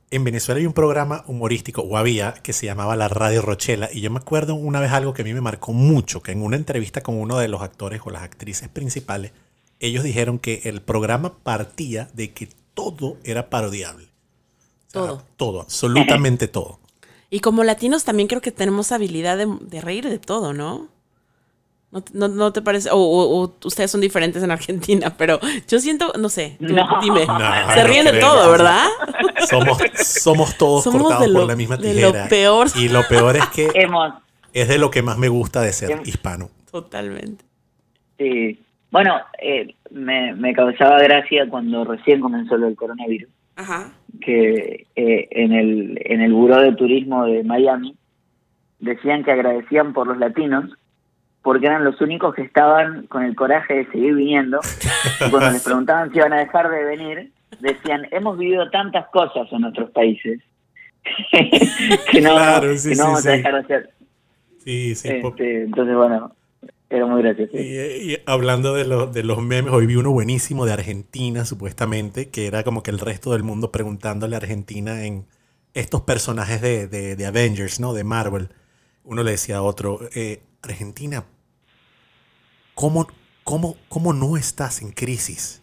En 0.09 0.23
Venezuela 0.23 0.59
hay 0.59 0.65
un 0.65 0.73
programa 0.73 1.23
humorístico, 1.27 1.81
o 1.81 1.97
había, 1.97 2.33
que 2.33 2.51
se 2.51 2.65
llamaba 2.65 2.95
La 2.95 3.07
Radio 3.07 3.41
Rochela. 3.41 3.89
Y 3.91 4.01
yo 4.01 4.11
me 4.11 4.19
acuerdo 4.19 4.55
una 4.55 4.79
vez 4.79 4.91
algo 4.91 5.13
que 5.13 5.21
a 5.21 5.25
mí 5.25 5.33
me 5.33 5.41
marcó 5.41 5.71
mucho, 5.71 6.21
que 6.21 6.31
en 6.33 6.41
una 6.41 6.57
entrevista 6.57 7.01
con 7.01 7.15
uno 7.15 7.37
de 7.37 7.47
los 7.47 7.61
actores 7.61 8.01
o 8.03 8.09
las 8.09 8.23
actrices 8.23 8.67
principales, 8.67 9.31
ellos 9.79 10.03
dijeron 10.03 10.37
que 10.37 10.61
el 10.65 10.81
programa 10.81 11.37
partía 11.43 12.09
de 12.13 12.33
que 12.33 12.49
todo 12.73 13.17
era 13.23 13.49
parodiable. 13.49 14.07
todo. 14.91 15.23
Todo, 15.37 15.61
absolutamente 15.61 16.47
todo. 16.47 16.79
Y 17.33 17.39
como 17.39 17.63
latinos 17.63 18.03
también 18.03 18.27
creo 18.27 18.41
que 18.41 18.51
tenemos 18.51 18.91
habilidad 18.91 19.37
de, 19.37 19.47
de 19.61 19.79
reír 19.79 20.09
de 20.09 20.19
todo, 20.19 20.51
¿no? 20.51 20.89
¿No, 22.13 22.29
no, 22.29 22.53
te 22.53 22.61
parece? 22.61 22.89
O, 22.91 23.53
ustedes 23.65 23.91
son 23.91 23.99
diferentes 23.99 24.41
en 24.41 24.51
Argentina, 24.51 25.13
pero 25.17 25.39
yo 25.67 25.79
siento, 25.79 26.13
no 26.17 26.29
sé, 26.29 26.55
dime. 26.59 26.85
se 27.73 27.83
ríen 27.83 28.05
de 28.05 28.19
todo, 28.19 28.49
¿verdad? 28.49 28.85
Somos, 29.49 29.79
somos 29.95 30.55
todos 30.55 30.83
cortados 30.83 31.27
por 31.29 31.47
la 31.47 31.55
misma 31.55 31.75
tijera. 31.75 32.23
lo 32.23 32.29
peor. 32.29 32.67
Y 32.75 32.89
lo 32.89 33.01
peor 33.09 33.35
es 33.37 33.45
que 33.47 33.69
es 34.53 34.67
de 34.67 34.77
lo 34.77 34.91
que 34.91 35.01
más 35.01 35.17
me 35.17 35.29
gusta 35.29 35.61
de 35.61 35.73
ser 35.73 35.99
hispano. 36.05 36.49
Totalmente. 36.71 37.43
Sí. 38.19 38.59
Bueno, 38.91 39.19
eh, 39.41 39.73
me, 39.89 40.35
me 40.35 40.53
causaba 40.53 41.01
gracia 41.01 41.49
cuando 41.49 41.83
recién 41.85 42.21
comenzó 42.21 42.55
lo 42.57 42.67
del 42.67 42.75
coronavirus. 42.75 43.29
Ajá. 43.55 43.91
Que 44.21 44.85
eh, 44.95 45.27
en, 45.31 45.53
el, 45.53 46.01
en 46.05 46.21
el 46.21 46.33
Buró 46.33 46.61
de 46.61 46.73
Turismo 46.73 47.25
de 47.25 47.43
Miami 47.43 47.95
decían 48.79 49.23
que 49.23 49.31
agradecían 49.31 49.93
por 49.93 50.07
los 50.07 50.17
latinos 50.17 50.71
porque 51.41 51.65
eran 51.65 51.83
los 51.83 51.99
únicos 52.01 52.35
que 52.35 52.43
estaban 52.43 53.07
con 53.07 53.23
el 53.23 53.35
coraje 53.35 53.73
de 53.73 53.85
seguir 53.91 54.15
viniendo. 54.15 54.59
Y 55.25 55.29
cuando 55.29 55.51
les 55.51 55.63
preguntaban 55.63 56.11
si 56.11 56.17
iban 56.17 56.33
a 56.33 56.39
dejar 56.39 56.69
de 56.69 56.83
venir, 56.83 57.31
decían, 57.59 58.07
hemos 58.11 58.37
vivido 58.37 58.69
tantas 58.69 59.07
cosas 59.09 59.47
en 59.51 59.63
otros 59.63 59.89
países 59.91 60.39
que 62.11 62.21
no, 62.21 62.35
vamos 62.35 63.25
a 63.25 63.31
dejar 63.31 63.53
de 63.53 63.59
hacer. 63.59 63.89
Sí, 64.63 64.95
sí. 64.95 65.09
Este, 65.09 65.63
entonces, 65.63 65.95
bueno, 65.95 66.35
era 66.89 67.05
muy 67.05 67.23
gracioso. 67.23 67.57
Y, 67.57 68.17
hablando 68.25 68.75
de, 68.75 68.83
de 69.07 69.23
los 69.23 69.41
memes, 69.41 69.73
hoy 69.73 69.87
vi 69.87 69.95
uno 69.95 70.11
buenísimo 70.11 70.65
de 70.65 70.73
Argentina, 70.73 71.45
supuestamente, 71.45 72.29
que 72.29 72.45
era 72.45 72.63
como 72.63 72.83
que 72.83 72.91
el 72.91 72.99
resto 72.99 73.31
del 73.31 73.43
mundo 73.43 73.71
preguntándole 73.71 74.35
a 74.35 74.39
Argentina 74.39 75.05
en 75.05 75.25
estos 75.73 76.01
personajes 76.01 76.61
de, 76.61 76.87
de, 76.87 77.25
Avengers, 77.25 77.79
¿no? 77.79 77.93
De 77.93 78.03
Marvel. 78.03 78.49
Uno 79.03 79.23
le 79.23 79.31
decía 79.31 79.57
a 79.57 79.61
otro, 79.61 79.99
eh, 80.13 80.41
Argentina, 80.61 81.25
¿cómo, 82.75 83.07
cómo, 83.43 83.77
¿cómo 83.89 84.13
no 84.13 84.37
estás 84.37 84.81
en 84.81 84.91
crisis? 84.91 85.61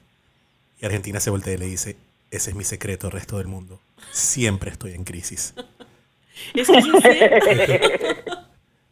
Y 0.81 0.87
Argentina 0.87 1.21
se 1.21 1.31
voltea 1.31 1.55
y 1.55 1.59
le 1.59 1.67
dice, 1.67 1.97
ese 2.31 2.51
es 2.51 2.57
mi 2.57 2.65
secreto 2.65 3.07
el 3.07 3.13
resto 3.13 3.39
del 3.39 3.47
mundo. 3.47 3.81
Siempre 4.13 4.71
estoy 4.71 4.93
en 4.93 5.05
crisis. 5.05 5.55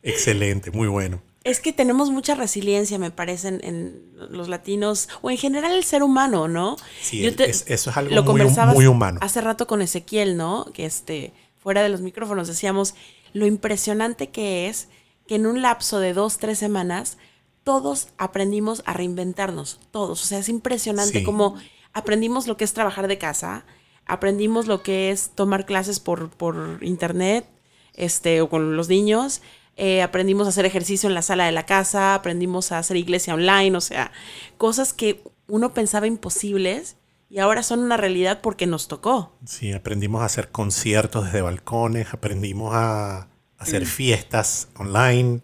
Excelente, 0.02 0.70
muy 0.70 0.88
bueno. 0.88 1.20
Es 1.44 1.60
que 1.60 1.72
tenemos 1.72 2.10
mucha 2.10 2.34
resiliencia, 2.34 2.98
me 2.98 3.12
parece, 3.12 3.48
en, 3.48 4.02
los 4.30 4.48
latinos 4.48 5.08
o 5.22 5.30
en 5.30 5.36
general 5.36 5.72
el 5.72 5.84
ser 5.84 6.02
humano, 6.02 6.48
¿no? 6.48 6.76
Sí, 7.00 7.24
eso 7.24 7.64
es 7.68 7.96
algo 7.96 8.22
muy, 8.24 8.42
muy, 8.74 8.86
humano. 8.86 9.20
Hace 9.22 9.40
rato 9.40 9.68
con 9.68 9.80
Ezequiel, 9.80 10.36
¿no? 10.36 10.66
Que 10.74 10.86
este, 10.86 11.32
fuera 11.56 11.82
de 11.82 11.88
los 11.88 12.00
micrófonos 12.00 12.48
decíamos 12.48 12.96
lo 13.32 13.46
impresionante 13.46 14.30
que 14.30 14.68
es 14.68 14.88
que 15.26 15.36
en 15.36 15.46
un 15.46 15.62
lapso 15.62 16.00
de 16.00 16.12
dos, 16.12 16.38
tres 16.38 16.58
semanas, 16.58 17.18
todos 17.64 18.08
aprendimos 18.16 18.82
a 18.86 18.92
reinventarnos, 18.92 19.80
todos. 19.90 20.22
O 20.22 20.24
sea, 20.24 20.38
es 20.38 20.48
impresionante 20.48 21.24
como 21.24 21.56
aprendimos 21.92 22.46
lo 22.46 22.56
que 22.56 22.64
es 22.64 22.72
trabajar 22.72 23.08
de 23.08 23.18
casa, 23.18 23.64
aprendimos 24.06 24.66
lo 24.66 24.82
que 24.82 25.10
es 25.10 25.30
tomar 25.30 25.66
clases 25.66 25.98
por, 25.98 26.30
por 26.30 26.78
internet, 26.82 27.48
este, 27.94 28.40
o 28.40 28.48
con 28.48 28.76
los 28.76 28.88
niños, 28.88 29.42
eh, 29.76 30.02
aprendimos 30.02 30.46
a 30.46 30.50
hacer 30.50 30.64
ejercicio 30.64 31.08
en 31.08 31.14
la 31.14 31.22
sala 31.22 31.44
de 31.44 31.52
la 31.52 31.66
casa, 31.66 32.14
aprendimos 32.14 32.72
a 32.72 32.78
hacer 32.78 32.96
iglesia 32.96 33.34
online, 33.34 33.76
o 33.76 33.80
sea, 33.80 34.12
cosas 34.58 34.92
que 34.92 35.22
uno 35.48 35.74
pensaba 35.74 36.06
imposibles 36.06 36.96
y 37.28 37.40
ahora 37.40 37.62
son 37.62 37.80
una 37.80 37.96
realidad 37.96 38.40
porque 38.40 38.66
nos 38.66 38.88
tocó. 38.88 39.36
Sí, 39.44 39.72
aprendimos 39.72 40.22
a 40.22 40.26
hacer 40.26 40.50
conciertos 40.50 41.26
desde 41.26 41.42
balcones, 41.42 42.14
aprendimos 42.14 42.72
a 42.74 43.28
hacer 43.58 43.82
mm. 43.82 43.86
fiestas 43.86 44.68
online. 44.76 45.40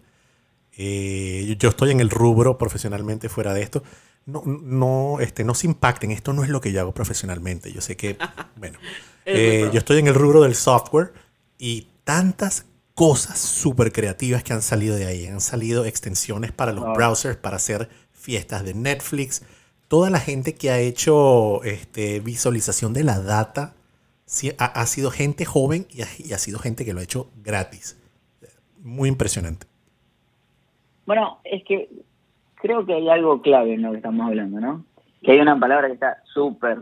Eh, 0.75 1.55
yo 1.59 1.69
estoy 1.69 1.91
en 1.91 1.99
el 1.99 2.09
rubro 2.09 2.57
profesionalmente 2.57 3.29
fuera 3.29 3.53
de 3.53 3.61
esto. 3.61 3.83
No, 4.25 4.43
no, 4.45 5.19
este, 5.19 5.43
no 5.43 5.53
se 5.53 5.67
impacten, 5.67 6.11
esto 6.11 6.31
no 6.33 6.43
es 6.43 6.49
lo 6.49 6.61
que 6.61 6.71
yo 6.71 6.79
hago 6.79 6.93
profesionalmente. 6.93 7.71
Yo 7.71 7.81
sé 7.81 7.97
que, 7.97 8.17
bueno, 8.55 8.79
eh, 9.25 9.69
yo 9.73 9.79
estoy 9.79 9.99
en 9.99 10.07
el 10.07 10.15
rubro 10.15 10.41
del 10.41 10.55
software 10.55 11.13
y 11.57 11.87
tantas 12.03 12.65
cosas 12.95 13.39
súper 13.39 13.91
creativas 13.91 14.43
que 14.43 14.53
han 14.53 14.61
salido 14.61 14.95
de 14.95 15.05
ahí. 15.05 15.27
Han 15.27 15.41
salido 15.41 15.85
extensiones 15.85 16.51
para 16.51 16.71
los 16.71 16.85
browsers, 16.93 17.37
para 17.37 17.57
hacer 17.57 17.89
fiestas 18.13 18.63
de 18.63 18.73
Netflix, 18.73 19.41
toda 19.89 20.09
la 20.09 20.19
gente 20.19 20.55
que 20.55 20.71
ha 20.71 20.79
hecho 20.79 21.61
este, 21.63 22.19
visualización 22.21 22.93
de 22.93 23.03
la 23.03 23.19
data 23.19 23.75
ha, 24.57 24.85
sido 24.87 25.11
gente 25.11 25.45
joven 25.45 25.85
y 25.91 26.01
ha, 26.33 26.39
sido 26.39 26.57
gente 26.57 26.85
que 26.85 26.93
lo 26.93 27.01
ha 27.01 27.03
hecho 27.03 27.29
gratis. 27.43 27.97
Muy 28.83 29.09
impresionante. 29.09 29.65
Bueno, 31.05 31.39
es 31.43 31.63
que 31.63 31.89
creo 32.55 32.85
que 32.85 32.93
hay 32.93 33.09
algo 33.09 33.41
clave 33.41 33.73
en 33.73 33.81
lo 33.81 33.91
que 33.91 33.97
estamos 33.97 34.27
hablando, 34.27 34.59
¿no? 34.59 34.85
Que 35.21 35.31
hay 35.31 35.39
una 35.39 35.59
palabra 35.59 35.87
que 35.87 35.93
está 35.93 36.17
súper 36.33 36.77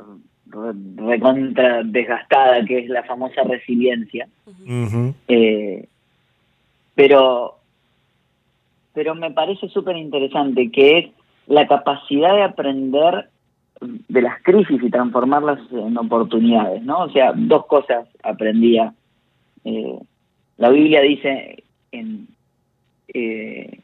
recontra 0.95 1.83
desgastada, 1.83 2.65
que 2.65 2.79
es 2.79 2.89
la 2.89 3.03
famosa 3.03 3.43
resiliencia. 3.43 4.27
Eh, 5.27 5.87
pero, 6.95 7.59
pero 8.93 9.15
me 9.15 9.31
parece 9.31 9.69
súper 9.69 9.95
interesante 9.97 10.69
que 10.71 10.97
es 10.97 11.11
la 11.47 11.67
capacidad 11.67 12.35
de 12.35 12.43
aprender 12.43 13.29
de 13.81 14.21
las 14.21 14.41
crisis 14.43 14.81
y 14.81 14.89
transformarlas 14.89 15.59
en 15.71 15.97
oportunidades, 15.97 16.83
¿no? 16.83 16.99
O 17.03 17.09
sea, 17.09 17.33
dos 17.35 17.65
cosas 17.65 18.07
aprendía. 18.23 18.93
Eh, 19.63 19.99
la 20.57 20.69
Biblia 20.69 21.01
dice 21.01 21.63
en... 21.91 22.27
Eh, 23.13 23.79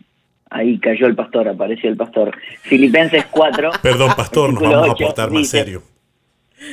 ahí 0.50 0.80
cayó 0.80 1.08
el 1.08 1.16
pastor, 1.16 1.48
apareció 1.48 1.90
el 1.90 1.98
pastor. 1.98 2.36
Filipenses 2.62 3.26
4. 3.26 3.72
Perdón, 3.82 4.12
pastor, 4.16 4.54
nos 4.54 4.62
vamos 4.62 4.90
a 4.90 4.96
portar 4.96 5.32
más 5.32 5.48
serio. 5.50 5.82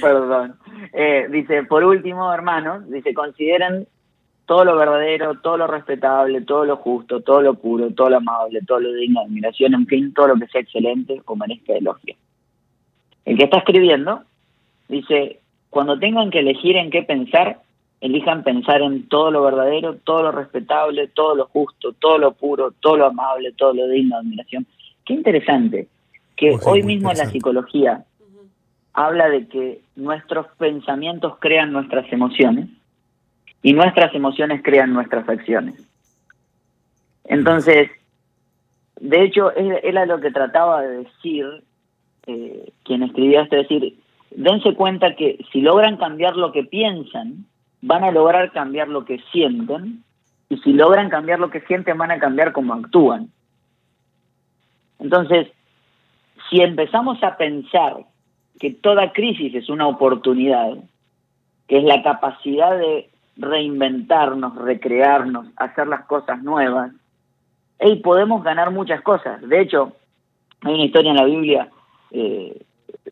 Perdón. 0.01 0.57
Eh, 0.93 1.27
dice, 1.31 1.65
por 1.65 1.85
último, 1.85 2.33
hermanos, 2.33 2.89
dice, 2.91 3.13
consideren 3.13 3.87
todo 4.47 4.65
lo 4.65 4.77
verdadero, 4.77 5.41
todo 5.41 5.57
lo 5.57 5.67
respetable, 5.67 6.43
todo 6.43 6.65
lo 6.65 6.77
justo, 6.77 7.21
todo 7.21 7.41
lo 7.41 7.55
puro, 7.55 7.91
todo 7.91 8.11
lo 8.11 8.19
amable, 8.19 8.61
todo 8.67 8.81
lo 8.81 8.93
digno 8.93 9.21
de 9.21 9.27
admiración, 9.27 9.75
en 9.75 9.87
fin, 9.87 10.13
todo 10.15 10.29
lo 10.29 10.37
que 10.37 10.47
sea 10.49 10.61
excelente 10.61 11.21
o 11.25 11.37
merezca 11.37 11.75
elogio. 11.75 12.15
El 13.25 13.39
que 13.39 13.45
está 13.45 13.59
escribiendo 13.59 14.23
dice, 14.89 15.41
cuando 15.71 15.99
tengan 15.99 16.31
que 16.31 16.41
elegir 16.41 16.77
en 16.77 16.91
qué 16.91 17.03
pensar, 17.03 17.61
elijan 18.05 18.45
pensar 18.45 18.83
en 18.83 19.09
todo 19.09 19.31
lo 19.31 19.43
verdadero, 19.43 19.97
todo 20.05 20.25
lo 20.25 20.33
respetable, 20.33 21.09
todo 21.09 21.35
lo 21.35 21.47
justo, 21.47 21.95
todo 21.95 22.19
lo 22.19 22.33
puro, 22.33 22.71
todo 22.83 22.99
lo 22.99 23.07
amable, 23.07 23.53
todo 23.53 23.73
lo 23.73 23.89
digno 23.89 24.17
de 24.17 24.21
admiración. 24.21 24.67
Qué 25.07 25.15
interesante 25.15 25.89
que 26.37 26.51
pues 26.51 26.67
hoy 26.67 26.83
mismo 26.83 27.11
la 27.15 27.25
psicología 27.25 28.05
habla 28.93 29.31
de 29.31 29.49
que 29.49 29.81
nuestros 29.97 30.47
pensamientos 30.59 31.39
crean 31.39 31.73
nuestras 31.73 32.13
emociones 32.13 32.69
y 33.63 33.73
nuestras 33.73 34.15
emociones 34.15 34.61
crean 34.63 34.93
nuestras 34.93 35.27
acciones. 35.27 35.83
Entonces, 37.25 37.91
de 39.01 39.25
hecho, 39.25 39.51
era 39.57 40.05
lo 40.05 40.21
que 40.21 40.31
trataba 40.31 40.83
de 40.83 41.05
decir 41.05 41.47
eh, 42.27 42.71
quien 42.85 43.03
escribía 43.03 43.45
esto, 43.45 43.57
es 43.57 43.67
decir, 43.67 43.99
dense 44.31 44.75
cuenta 44.75 45.17
que 45.17 45.43
si 45.51 45.63
logran 45.63 45.97
cambiar 45.97 46.37
lo 46.37 46.53
que 46.53 46.65
piensan, 46.65 47.47
van 47.87 48.03
a 48.03 48.11
lograr 48.11 48.51
cambiar 48.53 48.89
lo 48.89 49.05
que 49.05 49.19
sienten, 49.31 50.03
y 50.49 50.57
si 50.59 50.73
logran 50.73 51.11
cambiar 51.11 51.39
lo 51.39 51.51
que 51.51 51.61
sienten, 51.63 51.99
van 51.99 52.13
a 52.13 52.19
cambiar 52.19 52.53
cómo 52.53 52.73
actúan. 52.73 53.29
Entonces, 54.99 55.49
si 56.49 56.63
empezamos 56.63 57.23
a 57.23 57.37
pensar 57.37 57.97
que 58.59 58.71
toda 58.71 59.13
crisis 59.13 59.55
es 59.55 59.69
una 59.69 59.87
oportunidad, 59.87 60.79
que 61.69 61.79
es 61.79 61.85
la 61.85 62.03
capacidad 62.03 62.79
de 62.79 63.11
reinventarnos, 63.37 64.57
recrearnos, 64.57 65.47
hacer 65.57 65.87
las 65.87 66.07
cosas 66.07 66.43
nuevas, 66.43 66.91
y 67.81 67.97
podemos 67.97 68.43
ganar 68.43 68.71
muchas 68.71 69.03
cosas. 69.03 69.47
De 69.47 69.61
hecho, 69.61 69.93
hay 70.63 70.73
una 70.73 70.85
historia 70.85 71.11
en 71.11 71.17
la 71.19 71.25
Biblia 71.25 71.69
eh, 72.13 72.63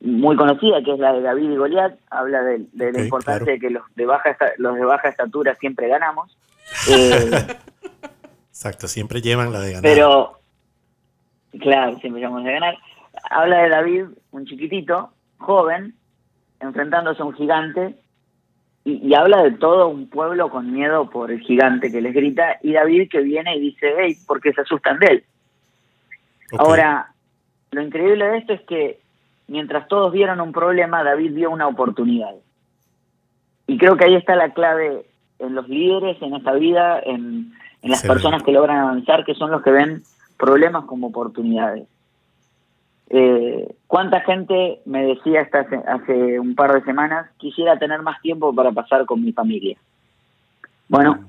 muy 0.00 0.36
conocida 0.36 0.82
que 0.82 0.92
es 0.92 0.98
la 0.98 1.12
de 1.12 1.22
David 1.22 1.50
y 1.50 1.56
Goliat, 1.56 1.94
habla 2.10 2.42
de, 2.42 2.66
la 2.72 3.00
importancia 3.00 3.52
de 3.52 3.58
que 3.58 3.70
los 3.70 3.82
de 3.94 4.06
baja 4.06 4.36
los 4.58 4.74
de 4.74 4.84
baja 4.84 5.08
estatura 5.08 5.54
siempre 5.56 5.88
ganamos. 5.88 6.36
Eh, 6.88 7.30
Exacto, 8.62 8.86
siempre 8.86 9.20
llevan 9.20 9.52
la 9.52 9.60
de 9.60 9.72
ganar. 9.72 9.82
Pero, 9.82 10.38
claro, 11.58 11.98
siempre 11.98 12.20
llevamos 12.20 12.44
de 12.44 12.52
ganar. 12.52 12.78
Habla 13.28 13.62
de 13.62 13.68
David, 13.68 14.04
un 14.30 14.46
chiquitito, 14.46 15.10
joven, 15.38 15.94
enfrentándose 16.60 17.22
a 17.22 17.24
un 17.24 17.34
gigante 17.34 17.96
y, 18.84 19.14
habla 19.14 19.42
de 19.42 19.52
todo 19.52 19.88
un 19.88 20.08
pueblo 20.08 20.48
con 20.48 20.72
miedo 20.72 21.10
por 21.10 21.32
el 21.32 21.40
gigante 21.40 21.90
que 21.90 22.00
les 22.00 22.14
grita 22.14 22.58
y 22.62 22.72
David 22.72 23.10
que 23.10 23.20
viene 23.22 23.56
y 23.56 23.60
dice, 23.60 23.94
hey, 23.98 24.16
¿por 24.26 24.40
qué 24.40 24.52
se 24.52 24.60
asustan 24.60 24.98
de 25.00 25.06
él? 25.06 25.24
Ahora, 26.58 27.12
lo 27.72 27.82
increíble 27.82 28.26
de 28.26 28.38
esto 28.38 28.52
es 28.52 28.60
que 28.62 29.01
mientras 29.48 29.88
todos 29.88 30.12
vieron 30.12 30.40
un 30.40 30.52
problema, 30.52 31.04
David 31.04 31.34
vio 31.34 31.50
una 31.50 31.68
oportunidad. 31.68 32.34
Y 33.66 33.78
creo 33.78 33.96
que 33.96 34.04
ahí 34.04 34.14
está 34.14 34.36
la 34.36 34.52
clave 34.52 35.06
en 35.38 35.54
los 35.54 35.68
líderes, 35.68 36.20
en 36.22 36.34
esta 36.34 36.52
vida, 36.52 37.00
en, 37.00 37.52
en 37.82 37.90
las 37.90 38.02
personas 38.02 38.42
que 38.42 38.52
logran 38.52 38.78
avanzar, 38.78 39.24
que 39.24 39.34
son 39.34 39.50
los 39.50 39.62
que 39.62 39.70
ven 39.70 40.02
problemas 40.36 40.84
como 40.84 41.08
oportunidades. 41.08 41.86
Eh, 43.14 43.74
¿Cuánta 43.86 44.22
gente 44.22 44.80
me 44.86 45.04
decía 45.04 45.42
hasta 45.42 45.66
hace, 45.86 46.40
un 46.40 46.54
par 46.54 46.72
de 46.72 46.82
semanas, 46.82 47.28
quisiera 47.36 47.78
tener 47.78 48.00
más 48.00 48.20
tiempo 48.22 48.54
para 48.54 48.72
pasar 48.72 49.04
con 49.04 49.22
mi 49.22 49.32
familia? 49.32 49.76
Bueno, 50.88 51.22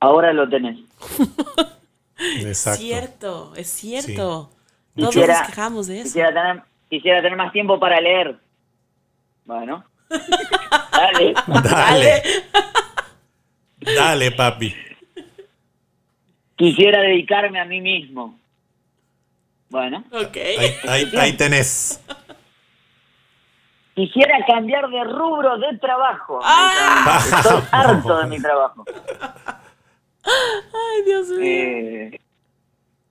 ahora 0.00 0.32
lo 0.32 0.48
tenés. 0.48 0.78
Es 2.16 2.58
cierto, 2.58 3.52
es 3.56 3.66
cierto. 3.66 4.48
No 4.94 5.06
nos 5.06 5.14
quejamos 5.14 5.88
de 5.88 5.96
eso. 5.96 6.04
Quisiera 6.04 6.28
tener, 6.28 6.62
quisiera 6.88 7.22
tener 7.22 7.36
más 7.36 7.52
tiempo 7.52 7.78
para 7.78 8.00
leer. 8.00 8.36
Bueno. 9.44 9.84
Dale. 10.92 11.34
Dale. 11.62 12.22
Dale, 13.80 14.30
papi. 14.32 14.74
Quisiera 16.56 17.00
dedicarme 17.00 17.60
a 17.60 17.64
mí 17.64 17.80
mismo. 17.80 18.38
Bueno. 19.68 20.04
Ahí, 20.88 21.32
tenés. 21.36 22.02
Quisiera 23.94 24.44
cambiar 24.46 24.88
de 24.88 25.04
rubro 25.04 25.58
de 25.58 25.78
trabajo. 25.78 26.40
¡Ah! 26.42 27.20
Estoy 27.24 27.62
harto 27.72 28.18
de 28.18 28.26
mi 28.26 28.40
trabajo. 28.40 28.84
Ay, 30.24 31.02
Dios 31.04 31.28
mío. 31.28 31.40
Eh, 31.42 32.20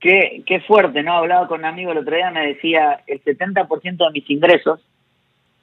qué, 0.03 0.43
qué 0.45 0.59
fuerte, 0.59 1.01
¿no? 1.01 1.13
Hablaba 1.13 1.47
con 1.47 1.59
un 1.59 1.65
amigo 1.65 1.93
el 1.93 1.99
otro 1.99 2.15
día, 2.15 2.29
me 2.29 2.45
decía, 2.47 3.01
el 3.07 3.23
70% 3.23 3.97
de 3.97 4.11
mis 4.11 4.29
ingresos 4.29 4.81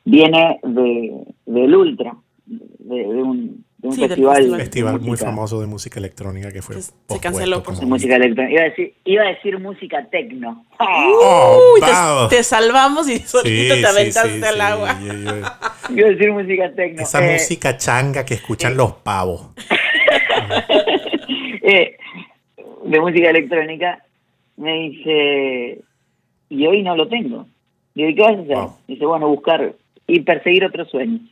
viene 0.05 0.59
de, 0.63 1.25
del 1.45 1.75
Ultra, 1.77 2.17
de 2.47 2.95
un, 3.05 3.65
un 3.83 3.93
festival, 3.93 4.57
festival. 4.57 5.01
muy 5.01 5.19
famoso 5.19 5.61
de 5.61 5.67
música 5.67 6.01
electrónica 6.01 6.51
que 6.51 6.63
fue 6.63 6.77
se 6.81 7.21
canceló 7.21 7.63
por 7.63 7.81
música 7.87 8.17
electrónica. 8.17 8.53
Iba 8.53 8.63
a 8.63 8.69
decir 8.71 8.95
iba 9.05 9.23
a 9.23 9.29
decir 9.29 9.59
música 9.59 10.07
tecno. 10.11 10.65
Te, 12.31 12.43
salvamos 12.43 13.09
y 13.09 13.19
solito 13.19 13.75
te 13.75 13.87
aventaste 13.87 14.47
al 14.47 14.61
agua. 14.61 14.99
iba 15.03 16.09
a 16.09 16.11
decir 16.11 16.33
música 16.33 16.73
tecno. 16.75 17.03
Esa 17.03 17.25
eh, 17.25 17.35
música 17.35 17.77
changa 17.77 18.25
que 18.25 18.35
escuchan 18.35 18.73
eh, 18.73 18.77
los 18.77 18.93
pavos. 18.95 19.51
Eh, 21.63 21.99
de 22.85 23.01
música 23.01 23.29
electrónica 23.31 24.03
me 24.61 24.75
dice 24.75 25.83
y 26.49 26.67
hoy 26.67 26.83
no 26.83 26.97
lo 26.97 27.09
tengo 27.09 27.47
digo 27.95 28.15
¿qué 28.15 28.23
vas 28.23 28.39
a 28.39 28.43
hacer? 28.43 28.77
dice 28.89 29.05
bueno 29.05 29.29
buscar 29.29 29.75
y 30.07 30.21
perseguir 30.21 30.65
otros 30.65 30.89
sueños 30.91 31.23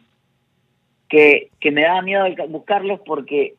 que, 1.09 1.51
me 1.73 1.83
daba 1.83 2.03
miedo 2.03 2.25
buscarlos 2.49 3.01
porque 3.05 3.55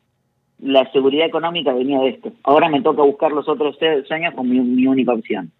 la 0.60 0.90
seguridad 0.92 1.26
económica 1.26 1.72
venía 1.72 1.98
de 2.00 2.10
esto. 2.10 2.32
Ahora 2.44 2.68
me 2.68 2.82
toca 2.82 3.02
buscar 3.02 3.32
los 3.32 3.48
otros 3.48 3.76
sueños 4.06 4.34
con 4.34 4.48
mi, 4.48 4.86
única 4.86 5.12
opción. 5.12 5.50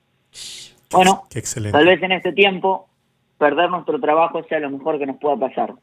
Bueno, 0.93 1.25
tal 1.73 1.87
vez 1.87 2.03
en 2.03 2.13
este 2.13 2.33
tiempo 2.33 2.89
perder 3.39 3.71
nuestro 3.71 4.01
trabajo 4.01 4.43
sea 4.45 4.61
lo 4.61 4.71
mejor 4.71 4.99
que 4.99 5.07
nos 5.07 5.17
pueda 5.19 5.37
pasar, 5.37 5.75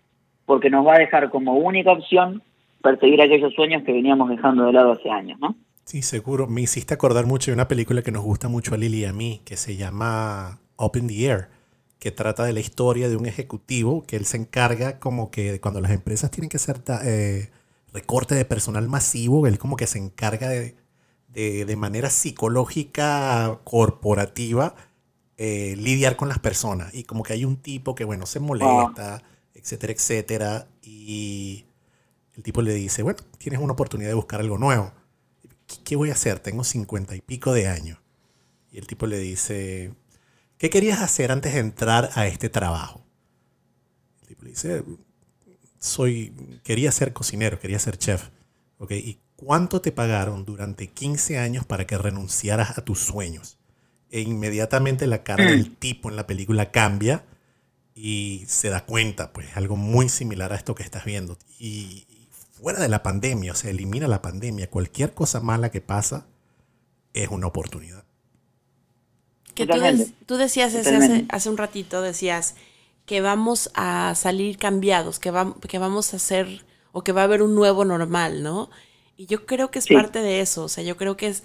porque 0.46 0.70
nos 0.70 0.86
va 0.86 0.96
a 0.96 1.00
dejar 1.00 1.30
como 1.30 1.56
única 1.56 1.92
opción 1.92 2.42
perseguir 2.82 3.22
aquellos 3.22 3.54
sueños 3.54 3.84
que 3.84 3.94
veníamos 3.94 4.30
dejando 4.30 4.66
de 4.66 4.74
lado 4.74 4.92
hace 4.92 5.10
años, 5.10 5.40
¿no? 5.40 5.56
Sí, 5.88 6.02
seguro. 6.02 6.47
Me 6.47 6.60
hiciste 6.60 6.93
acordar 6.93 7.26
mucho 7.26 7.50
de 7.50 7.54
una 7.56 7.69
película 7.69 8.02
que 8.02 8.12
nos 8.12 8.21
gusta 8.21 8.50
mucho 8.50 8.76
a 8.76 8.78
Lili 8.78 9.00
y 9.00 9.06
a 9.06 9.13
mí, 9.13 9.41
que 9.45 9.56
se 9.56 9.78
llama 9.78 10.60
Open 10.76 11.08
the 11.08 11.26
Air, 11.26 11.50
que 11.97 12.12
trata 12.12 12.43
de 12.43 12.52
la 12.52 12.60
historia 12.60 13.08
de 13.08 13.15
un 13.15 13.26
ejecutivo 13.26 14.04
que 14.06 14.17
él 14.17 14.26
se 14.26 14.36
encarga 14.36 15.00
como 15.00 15.32
que 15.32 15.62
cuando 15.62 15.80
las 15.80 15.91
empresas 15.91 16.30
tienen 16.30 16.50
que 16.50 16.58
hacer 16.58 16.84
eh, 17.06 17.52
recorte 17.93 18.36
de 18.36 18.43
personal 18.43 18.89
masivo, 18.89 19.47
él 19.47 19.58
como 19.58 19.78
que 19.78 19.88
se 19.88 19.97
encarga 19.97 20.50
de, 20.50 20.76
de, 21.30 21.76
manera 21.78 22.10
psicológica 22.10 23.62
corporativa 23.63 24.76
eh, 25.38 25.76
lidiar 25.78 26.17
con 26.17 26.28
las 26.28 26.39
personas. 26.39 26.93
Y 26.93 27.06
como 27.06 27.23
que 27.23 27.32
hay 27.32 27.45
un 27.45 27.56
tipo 27.56 27.95
que, 27.95 28.04
bueno, 28.04 28.26
se 28.26 28.41
molesta, 28.41 29.23
etcétera, 29.54 29.93
etcétera. 29.93 30.67
Y 30.84 31.65
el 32.36 32.43
tipo 32.43 32.62
le 32.62 32.73
dice, 32.73 33.04
bueno, 33.04 33.19
tienes 33.38 33.62
una 33.62 33.71
oportunidad 33.71 34.10
de 34.10 34.15
buscar 34.15 34.41
algo 34.41 34.58
nuevo. 34.58 34.91
¿Qué 35.84 35.95
voy 35.95 36.10
a 36.10 36.13
hacer? 36.13 36.39
Tengo 36.39 36.63
cincuenta 36.63 37.15
y 37.15 37.21
pico 37.21 37.53
de 37.53 37.67
años. 37.67 37.99
Y 38.71 38.77
el 38.77 38.88
tipo 38.88 39.08
le 39.08 39.19
dice, 39.19 39.93
¿qué 40.58 40.69
querías 40.69 41.01
hacer 41.01 41.32
antes 41.32 41.53
de 41.53 41.60
entrar 41.60 42.10
a 42.15 42.27
este 42.27 42.49
trabajo? 42.49 43.06
El 44.21 44.27
tipo 44.27 44.43
le 44.43 44.49
dice, 44.51 44.84
soy, 45.80 46.34
quería 46.63 46.91
ser 46.91 47.13
cocinero, 47.13 47.60
quería 47.60 47.80
ser 47.80 47.97
chef. 47.97 48.30
Okay, 48.80 48.99
¿Y 48.99 49.19
cuánto 49.36 49.82
te 49.82 49.91
pagaron 49.91 50.45
durante 50.45 50.88
15 50.88 51.39
años 51.39 51.65
para 51.65 51.88
que 51.88 51.97
renunciaras 51.97 52.77
a 52.77 52.86
tus 52.86 52.99
sueños? 52.99 53.58
E 54.10 54.21
inmediatamente 54.21 55.08
la 55.08 55.23
cara 55.23 55.45
del 55.45 55.75
tipo 55.75 56.10
en 56.10 56.15
la 56.15 56.27
película 56.27 56.71
cambia 56.71 57.25
y 57.93 58.45
se 58.47 58.69
da 58.69 58.86
cuenta, 58.86 59.34
pues, 59.34 59.58
algo 59.58 59.75
muy 59.75 60.08
similar 60.08 60.53
a 60.53 60.56
esto 60.56 60.75
que 60.75 60.84
estás 60.84 61.03
viendo. 61.03 61.38
Y, 61.60 62.07
fuera 62.62 62.80
de 62.80 62.89
la 62.89 63.04
pandemia, 63.04 63.52
o 63.52 63.56
sea, 63.56 63.70
elimina 63.70 64.08
la 64.08 64.22
pandemia, 64.22 64.70
cualquier 64.70 65.13
cosa 65.13 65.39
mala 65.39 65.70
que 65.70 65.82
pasa 65.82 66.28
es 67.13 67.30
una 67.30 67.48
oportunidad. 67.48 68.04
Que 69.54 69.65
tú, 70.26 70.36
decías 70.36 70.76
hace, 70.76 71.50
un 71.50 71.58
ratito, 71.58 72.02
decías 72.02 72.56
que 73.06 73.22
vamos 73.22 73.72
a 73.74 74.13
salir 74.15 74.58
cambiados, 74.58 75.17
que, 75.17 75.34
que 75.67 75.80
vamos 75.80 76.13
a 76.13 76.17
hacer 76.17 76.63
o 76.91 77.04
que 77.04 77.12
va 77.12 77.22
a 77.22 77.24
haber 77.24 77.41
un 77.41 77.56
nuevo 77.56 77.84
normal, 77.84 78.43
¿no? 78.43 78.70
Y 79.15 79.26
yo 79.26 79.48
creo 79.48 79.72
que 79.72 79.80
es 79.80 79.88
parte 79.88 80.20
de 80.20 80.41
eso, 80.41 80.65
o 80.65 80.70
sea, 80.70 80.84
yo 80.84 80.96
creo 80.96 81.17
que 81.17 81.28
es 81.28 81.43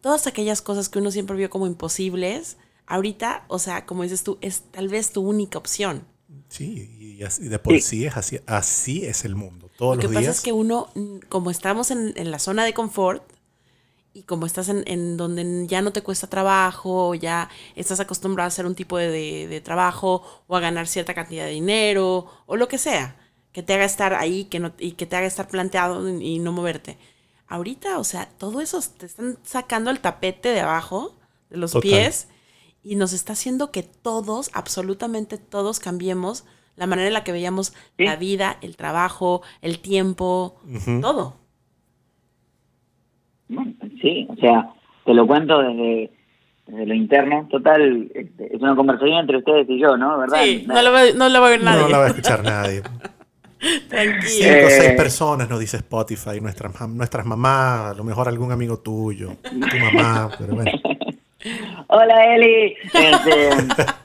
todas 0.00 0.28
aquellas 0.28 0.62
cosas 0.62 0.88
que 0.88 1.00
uno 1.00 1.10
siempre 1.10 1.36
vio 1.36 1.50
como 1.50 1.66
imposibles, 1.66 2.56
ahorita, 2.86 3.44
o 3.48 3.58
sea, 3.58 3.84
como 3.84 4.04
dices 4.04 4.22
tú, 4.22 4.38
es 4.40 4.62
tal 4.70 4.88
vez 4.88 5.10
tu 5.10 5.22
única 5.22 5.58
opción. 5.58 6.06
Sí, 6.48 7.16
y, 7.18 7.48
de 7.48 7.58
por 7.58 7.80
sí, 7.80 8.04
es 8.04 8.16
así, 8.16 8.38
así 8.46 9.04
es 9.04 9.24
el 9.24 9.34
mundo. 9.34 9.63
Todos 9.76 9.96
Lo 9.96 10.02
que 10.02 10.08
pasa 10.08 10.30
es 10.30 10.40
que 10.40 10.52
uno, 10.52 10.88
como 11.28 11.50
estamos 11.50 11.90
en, 11.90 12.30
la 12.30 12.38
zona 12.38 12.64
de 12.64 12.74
confort, 12.74 13.22
y 14.12 14.22
como 14.22 14.46
estás 14.46 14.68
en, 14.68 15.16
donde 15.16 15.66
ya 15.66 15.82
no 15.82 15.92
te 15.92 16.02
cuesta 16.02 16.28
trabajo, 16.28 17.16
ya 17.16 17.50
estás 17.74 17.98
acostumbrado 17.98 18.46
a 18.46 18.48
hacer 18.48 18.64
un 18.64 18.76
tipo 18.76 18.96
de, 18.96 19.60
trabajo 19.64 20.22
o 20.46 20.56
a 20.56 20.60
ganar 20.60 20.86
cierta 20.86 21.14
cantidad 21.14 21.46
de 21.46 21.50
dinero 21.50 22.26
o 22.46 22.56
lo 22.56 22.68
que 22.68 22.78
sea, 22.78 23.16
que 23.50 23.64
te 23.64 23.74
haga 23.74 23.84
estar 23.84 24.14
ahí 24.14 24.44
que 24.44 24.60
no, 24.60 24.72
y 24.78 24.92
que 24.92 25.06
te 25.06 25.16
haga 25.16 25.26
estar 25.26 25.48
planteado 25.48 26.08
y 26.08 26.38
no 26.38 26.52
moverte. 26.52 26.96
Ahorita, 27.48 27.98
o 27.98 28.04
sea, 28.04 28.28
todo 28.38 28.60
eso 28.60 28.80
te 28.96 29.06
están 29.06 29.38
sacando 29.42 29.90
el 29.90 30.00
tapete 30.00 30.50
de 30.50 30.60
abajo, 30.60 31.16
de 31.50 31.56
los 31.56 31.74
pies, 31.74 32.28
y 32.84 32.94
nos 32.94 33.12
está 33.12 33.32
haciendo 33.32 33.72
que 33.72 33.82
todos, 33.82 34.50
absolutamente 34.52 35.38
todos, 35.38 35.80
cambiemos 35.80 36.44
la 36.76 36.86
manera 36.86 37.08
en 37.08 37.14
la 37.14 37.24
que 37.24 37.32
veíamos 37.32 37.74
la 37.98 38.16
vida, 38.16 38.56
el 38.62 38.76
trabajo, 38.76 39.42
el 39.62 39.78
tiempo, 39.78 40.60
todo. 41.00 41.36
Sí, 44.00 44.26
o 44.28 44.36
sea, 44.36 44.70
te 45.04 45.14
lo 45.14 45.26
cuento 45.26 45.58
desde, 45.58 46.10
lo 46.66 46.94
interno. 46.94 47.46
Total, 47.50 48.10
este, 48.14 48.54
es 48.54 48.60
una 48.60 48.74
conversación 48.74 49.18
entre 49.18 49.38
ustedes 49.38 49.68
y 49.68 49.80
yo, 49.80 49.96
¿no? 49.96 50.18
¿Verdad? 50.18 50.42
Sí, 50.42 50.64
no, 50.66 50.82
lo 50.82 50.92
va, 50.92 51.02
no 51.14 51.40
va 51.40 51.46
a 51.46 51.50
ver 51.50 51.62
nadie. 51.62 51.82
No 51.82 51.88
lo 51.88 51.98
va 51.98 52.04
a 52.04 52.08
escuchar 52.08 52.42
nadie. 52.42 52.82
Tranquilo. 53.88 54.28
Cinco 54.28 54.66
o 54.66 54.70
seis 54.70 54.90
eh, 54.90 54.94
personas, 54.96 55.48
nos 55.48 55.58
dice 55.58 55.78
Spotify, 55.78 56.40
nuestras, 56.40 56.88
nuestras 56.88 57.24
mamás, 57.24 57.92
a 57.92 57.94
lo 57.94 58.04
mejor 58.04 58.28
algún 58.28 58.52
amigo 58.52 58.78
tuyo, 58.78 59.36
tu 59.42 59.78
mamá, 59.78 60.30
pero 60.38 60.54
bueno. 60.54 60.70
Hola 61.88 62.34
Eli. 62.34 62.74
Este, 62.84 63.50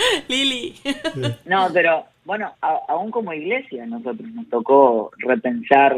Lili. 0.28 0.74
No, 1.46 1.68
pero 1.72 2.04
bueno, 2.24 2.52
aún 2.60 3.10
como 3.10 3.32
iglesia 3.32 3.86
nosotros 3.86 4.30
nos 4.32 4.48
tocó 4.48 5.10
repensar 5.18 5.96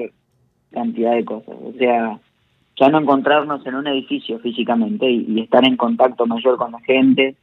cantidad 0.73 1.15
de 1.15 1.25
cosas. 1.25 1.55
O 1.62 1.73
sea, 1.79 2.19
ya 2.77 2.88
no 2.88 2.99
encontrarnos 2.99 3.65
en 3.67 3.75
un 3.75 3.87
edificio 3.87 4.38
físicamente 4.38 5.09
y, 5.11 5.41
estar 5.41 5.65
en 5.65 5.77
contacto 5.77 6.27
mayor 6.27 6.57
con 6.57 6.73
la 6.73 6.81
gente, 6.81 7.37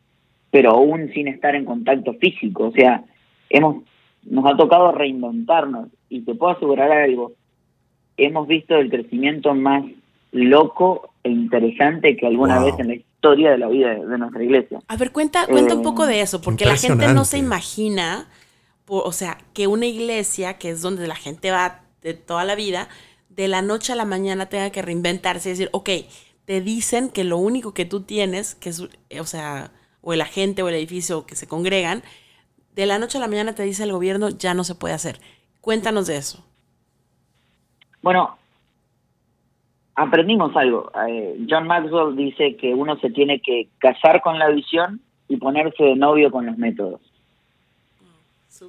pero 0.52 0.72
aún 0.72 1.10
sin 1.14 1.28
estar 1.28 1.56
en 1.56 1.66
contacto 1.66 2.14
físico. 2.16 2.68
O 2.68 2.72
sea, 2.72 3.04
hemos 3.50 3.84
nos 4.24 4.46
ha 4.46 4.58
tocado 4.58 4.92
reinventarnos 4.92 5.88
y 6.10 6.22
te 6.22 6.36
puedo 6.36 6.54
asegurar 6.54 6.92
algo, 6.92 7.32
hemos 8.18 8.48
visto 8.48 8.76
el 8.76 8.90
crecimiento 8.90 9.54
más 9.56 9.84
loco 10.32 11.10
e 11.24 11.30
interesante 11.30 12.16
que 12.18 12.28
alguna 12.28 12.64
vez 12.64 12.78
en 12.80 12.88
la 12.88 12.96
historia 12.96 13.09
de 13.22 13.58
la 13.58 13.68
vida 13.68 13.90
de, 13.90 14.18
nuestra 14.18 14.44
iglesia. 14.44 14.80
A 14.88 14.96
ver, 14.96 15.12
cuenta, 15.12 15.46
cuenta 15.46 15.76
un 15.76 15.84
poco 15.84 16.06
de 16.06 16.22
eso, 16.22 16.42
porque 16.42 16.66
la 16.66 16.78
gente 16.78 17.14
no 17.14 17.26
se 17.26 17.38
imagina, 17.38 18.28
o 18.88 19.12
sea, 19.12 19.38
que 19.54 19.68
una 19.68 19.86
iglesia, 19.86 20.58
que 20.58 20.70
es 20.70 20.82
donde 20.82 21.08
la 21.08 21.16
gente 21.16 21.52
va 21.52 21.82
de 22.02 22.14
toda 22.14 22.46
la 22.46 22.56
vida, 22.56 22.88
de 23.30 23.48
la 23.48 23.62
noche 23.62 23.94
a 23.94 23.96
la 23.96 24.06
mañana 24.06 24.48
tenga 24.48 24.70
que 24.70 24.82
reinventarse 24.82 25.50
y 25.50 25.52
decir, 25.52 25.70
ok, 25.74 25.90
te 26.46 26.62
dicen 26.62 27.10
que 27.10 27.24
lo 27.24 27.38
único 27.38 27.74
que 27.74 27.86
tú 27.86 28.02
tienes, 28.02 28.56
que 28.56 28.70
es, 28.70 28.82
o 28.82 29.26
sea, 29.26 29.72
o 30.02 30.16
la 30.16 30.26
gente 30.26 30.64
o 30.64 30.70
el 30.70 30.76
edificio 30.76 31.26
que 31.26 31.36
se 31.36 31.48
congregan, 31.48 32.04
de 32.74 32.86
la 32.86 33.00
noche 33.00 33.18
a 33.18 33.22
la 33.22 33.28
mañana 33.28 33.54
te 33.54 33.64
dice 33.64 33.84
el 33.84 33.92
gobierno 33.92 34.30
ya 34.30 34.54
no 34.54 34.64
se 34.64 34.76
puede 34.76 34.94
hacer. 34.94 35.20
Cuéntanos 35.62 36.08
de 36.08 36.18
eso. 36.18 36.46
Bueno, 38.02 38.39
aprendimos 40.00 40.56
algo. 40.56 40.92
Eh, 41.08 41.46
John 41.50 41.68
Maxwell 41.68 42.16
dice 42.16 42.56
que 42.56 42.74
uno 42.74 42.98
se 43.00 43.10
tiene 43.10 43.42
que 43.42 43.68
casar 43.80 44.22
con 44.22 44.40
la 44.40 44.50
visión 44.50 45.02
y 45.28 45.38
ponerse 45.38 45.84
de 45.84 45.96
novio 45.96 46.32
con 46.32 46.46
los 46.46 46.58
métodos. 46.58 47.02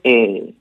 Eh, 0.03 0.53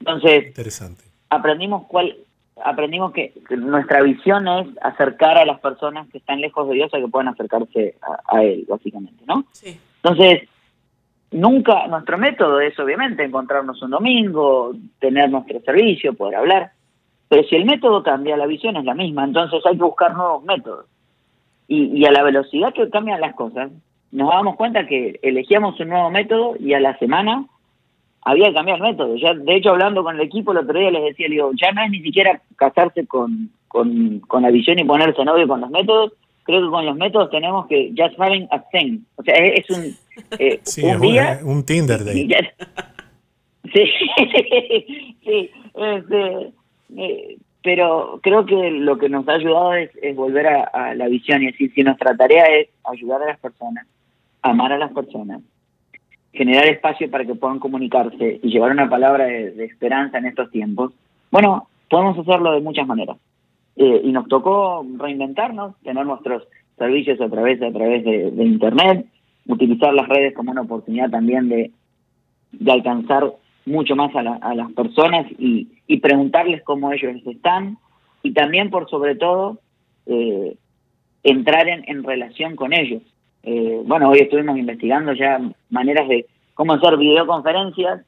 entonces, 0.00 0.46
Interesante. 0.48 1.04
aprendimos 1.30 1.86
cuál 1.86 2.16
aprendimos 2.64 3.12
que, 3.12 3.32
nuestra 3.50 4.02
visión 4.02 4.48
es 4.48 4.66
acercar 4.82 5.38
a 5.38 5.44
las 5.44 5.60
personas 5.60 6.08
que 6.08 6.18
están 6.18 6.40
lejos 6.40 6.68
de 6.68 6.74
Dios 6.74 6.92
a 6.92 6.98
que 6.98 7.06
puedan 7.06 7.28
acercarse 7.28 7.94
a, 8.02 8.36
a 8.36 8.42
Él, 8.42 8.66
básicamente, 8.68 9.22
¿no? 9.26 9.44
Sí. 9.52 9.78
Entonces, 10.02 10.48
Nunca, 11.30 11.86
nuestro 11.88 12.16
método 12.16 12.58
es 12.58 12.78
obviamente 12.78 13.22
encontrarnos 13.22 13.82
un 13.82 13.90
domingo, 13.90 14.72
tener 14.98 15.28
nuestro 15.28 15.60
servicio, 15.60 16.14
poder 16.14 16.36
hablar, 16.36 16.72
pero 17.28 17.42
si 17.44 17.56
el 17.56 17.64
método 17.64 18.02
cambia, 18.02 18.36
la 18.36 18.46
visión 18.46 18.76
es 18.76 18.84
la 18.84 18.94
misma, 18.94 19.24
entonces 19.24 19.64
hay 19.66 19.76
que 19.76 19.82
buscar 19.82 20.14
nuevos 20.14 20.44
métodos. 20.44 20.86
Y, 21.70 22.04
a 22.06 22.10
la 22.10 22.22
velocidad 22.22 22.72
que 22.72 22.88
cambian 22.88 23.20
las 23.20 23.34
cosas, 23.34 23.70
nos 24.10 24.30
damos 24.30 24.56
cuenta 24.56 24.86
que 24.86 25.20
elegíamos 25.22 25.78
un 25.80 25.88
nuevo 25.88 26.10
método 26.10 26.54
y 26.58 26.72
a 26.72 26.80
la 26.80 26.98
semana 26.98 27.44
había 28.22 28.48
que 28.48 28.54
cambiar 28.54 28.78
el 28.78 28.84
método. 28.84 29.16
Ya, 29.16 29.34
de 29.34 29.56
hecho, 29.56 29.70
hablando 29.70 30.02
con 30.02 30.14
el 30.14 30.22
equipo 30.22 30.52
el 30.52 30.58
otro 30.58 30.78
día 30.78 30.90
les 30.90 31.04
decía, 31.04 31.28
digo, 31.28 31.50
ya 31.60 31.72
no 31.72 31.82
es 31.82 31.90
ni 31.90 32.00
siquiera 32.00 32.40
casarse 32.56 33.06
con, 33.06 33.50
con, 33.68 34.20
con 34.20 34.42
la 34.42 34.50
visión 34.50 34.78
y 34.78 34.84
ponerse 34.84 35.22
novio 35.26 35.46
con 35.46 35.60
los 35.60 35.68
métodos, 35.68 36.12
creo 36.44 36.62
que 36.62 36.70
con 36.70 36.86
los 36.86 36.96
métodos 36.96 37.30
tenemos 37.30 37.66
que 37.66 37.92
just 37.94 38.18
having 38.18 38.48
a 38.50 38.58
thing. 38.72 39.00
O 39.16 39.22
sea, 39.22 39.34
es, 39.34 39.68
un, 39.68 39.94
eh, 40.38 40.60
un, 40.82 41.00
día, 41.02 41.40
un, 41.44 41.66
Tinder 41.66 42.02
de 42.02 42.14
Sí, 43.74 43.84
sí, 45.24 45.50
este, 45.74 46.52
eh, 46.96 47.36
pero 47.62 48.20
creo 48.22 48.46
que 48.46 48.70
lo 48.70 48.98
que 48.98 49.08
nos 49.08 49.28
ha 49.28 49.32
ayudado 49.32 49.74
es, 49.74 49.90
volver 50.14 50.46
a, 50.46 50.94
la 50.94 51.08
visión 51.08 51.42
y 51.42 51.46
decir, 51.46 51.72
si 51.74 51.82
nuestra 51.82 52.16
tarea 52.16 52.44
es 52.44 52.68
ayudar 52.84 53.22
a 53.22 53.26
las 53.26 53.38
personas, 53.38 53.86
amar 54.42 54.72
a 54.72 54.78
las 54.78 54.92
personas, 54.92 55.42
generar 56.32 56.66
espacio 56.66 57.10
para 57.10 57.24
que 57.24 57.34
puedan 57.34 57.58
comunicarse 57.58 58.40
y 58.42 58.48
llevar 58.48 58.70
una 58.70 58.88
palabra 58.88 59.24
de 59.24 59.64
esperanza 59.64 60.18
en 60.18 60.26
estos 60.26 60.50
tiempos, 60.50 60.92
bueno, 61.30 61.68
podemos 61.90 62.18
hacerlo 62.18 62.52
de 62.52 62.60
muchas 62.60 62.86
maneras. 62.86 63.16
Eh, 63.76 64.00
y 64.04 64.12
nos 64.12 64.26
tocó 64.26 64.84
reinventarnos, 64.96 65.76
tener 65.82 66.04
nuestros 66.04 66.42
servicios 66.76 67.20
a 67.20 67.28
través, 67.28 67.62
a 67.62 67.70
través 67.70 68.04
de, 68.04 68.44
Internet, 68.44 69.06
utilizar 69.46 69.94
las 69.94 70.08
redes 70.08 70.34
como 70.34 70.50
una 70.50 70.62
oportunidad 70.62 71.10
también 71.10 71.48
de, 71.48 71.70
de 72.52 72.72
alcanzar 72.72 73.32
mucho 73.66 73.94
más 73.94 74.14
a, 74.16 74.54
las 74.54 74.72
personas 74.72 75.26
y, 75.38 75.68
y, 75.88 75.98
preguntarles 75.98 76.62
cómo 76.62 76.92
ellos 76.92 77.16
están 77.26 77.78
y 78.22 78.32
también 78.32 78.70
por 78.70 78.88
sobre 78.88 79.16
todo 79.16 79.58
eh, 80.06 80.56
entrar 81.22 81.68
en, 81.68 81.84
en, 81.88 82.04
relación 82.04 82.54
con 82.54 82.72
ellos. 82.72 83.02
Eh, 83.42 83.80
bueno, 83.84 84.10
hoy 84.10 84.20
estuvimos 84.20 84.56
investigando 84.58 85.12
ya 85.14 85.40
maneras 85.70 86.08
de 86.08 86.26
cómo 86.54 86.74
hacer 86.74 86.96
videoconferencias 86.96 88.04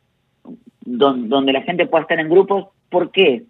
donde, 0.82 1.28
donde 1.28 1.52
la 1.52 1.62
gente 1.62 1.86
pueda 1.86 2.02
estar 2.02 2.20
en 2.20 2.28
grupos. 2.28 2.68
¿Por 2.88 3.10
qué? 3.10 3.44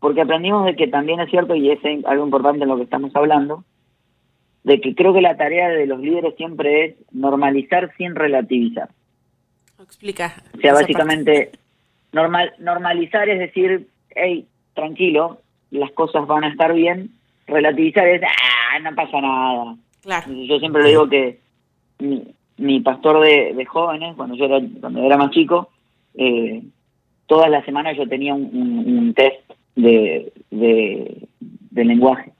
porque 0.00 0.22
aprendimos 0.22 0.64
de 0.64 0.74
que 0.74 0.88
también 0.88 1.20
es 1.20 1.30
cierto, 1.30 1.54
y 1.54 1.70
es 1.70 1.78
algo 2.06 2.24
importante 2.24 2.62
en 2.62 2.70
lo 2.70 2.76
que 2.76 2.84
estamos 2.84 3.14
hablando, 3.14 3.64
de 4.64 4.80
que 4.80 4.94
creo 4.94 5.12
que 5.12 5.20
la 5.20 5.36
tarea 5.36 5.68
de 5.68 5.86
los 5.86 6.00
líderes 6.00 6.34
siempre 6.36 6.84
es 6.84 6.94
normalizar 7.12 7.92
sin 7.96 8.14
relativizar. 8.14 8.88
Explica. 9.80 10.34
O 10.56 10.60
sea, 10.60 10.72
básicamente, 10.72 11.52
normal, 12.12 12.52
normalizar 12.58 13.28
es 13.28 13.38
decir, 13.38 13.88
hey, 14.10 14.46
tranquilo, 14.74 15.40
las 15.70 15.90
cosas 15.92 16.26
van 16.26 16.44
a 16.44 16.48
estar 16.48 16.72
bien. 16.72 17.10
Relativizar 17.46 18.06
es, 18.06 18.22
ah, 18.22 18.78
no 18.80 18.94
pasa 18.94 19.20
nada. 19.20 19.76
Claro. 20.02 20.32
Yo 20.32 20.58
siempre 20.58 20.82
le 20.82 20.88
digo 20.90 21.08
que 21.08 21.40
mi, 21.98 22.34
mi 22.56 22.80
pastor 22.80 23.20
de, 23.24 23.64
jóvenes, 23.66 24.14
cuando 24.16 24.36
yo 24.36 24.44
era, 24.44 24.60
cuando 24.80 25.02
era 25.02 25.16
más 25.16 25.30
chico, 25.30 25.70
eh, 26.14 26.62
todas 27.26 27.50
las 27.50 27.64
semanas 27.64 27.96
yo 27.96 28.08
tenía 28.08 28.34
un, 28.34 29.12
test 29.14 29.50
de, 29.76 30.32
de, 30.50 31.84
lenguaje. 31.84 32.32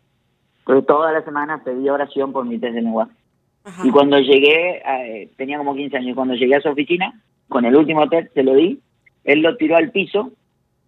Pero 0.67 0.83
todas 0.83 1.13
las 1.13 1.25
semanas 1.25 1.63
pedía 1.65 1.93
oración 1.93 2.33
por 2.33 2.45
mi 2.45 2.59
test 2.59 2.75
de 2.75 2.83
lenguaje. 2.83 3.13
Y 3.85 3.91
cuando 3.91 4.19
llegué, 4.19 4.83
eh, 4.87 5.31
tenía 5.37 5.59
como 5.59 5.75
15 5.75 5.97
años, 5.97 6.15
cuando 6.15 6.35
llegué 6.35 6.57
a 6.57 6.61
su 6.61 6.69
oficina, 6.69 7.21
con 7.49 7.65
el 7.65 7.77
último 7.77 8.09
test 8.09 8.33
se 8.35 8.43
lo 8.43 8.55
di, 8.55 8.79
él 9.25 9.41
lo 9.41 9.57
tiró 9.57 9.77
al 9.77 9.91
piso, 9.91 10.33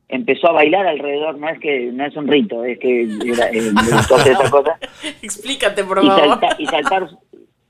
empezó 0.09 0.49
a 0.49 0.53
bailar 0.53 0.87
alrededor, 0.87 1.39
no 1.39 1.49
es 1.49 1.59
que 1.59 1.91
no 1.93 2.05
es 2.05 2.17
un 2.17 2.29
rito, 2.29 2.65
es 2.65 2.79
que 2.79 3.03
era, 3.03 3.49
eh, 3.51 3.73
esa 4.27 4.51
cosa. 4.51 4.79
Explícate, 5.23 5.85
por 5.85 6.05
favor. 6.05 6.39
Y, 6.59 6.67
saltar, 6.67 7.09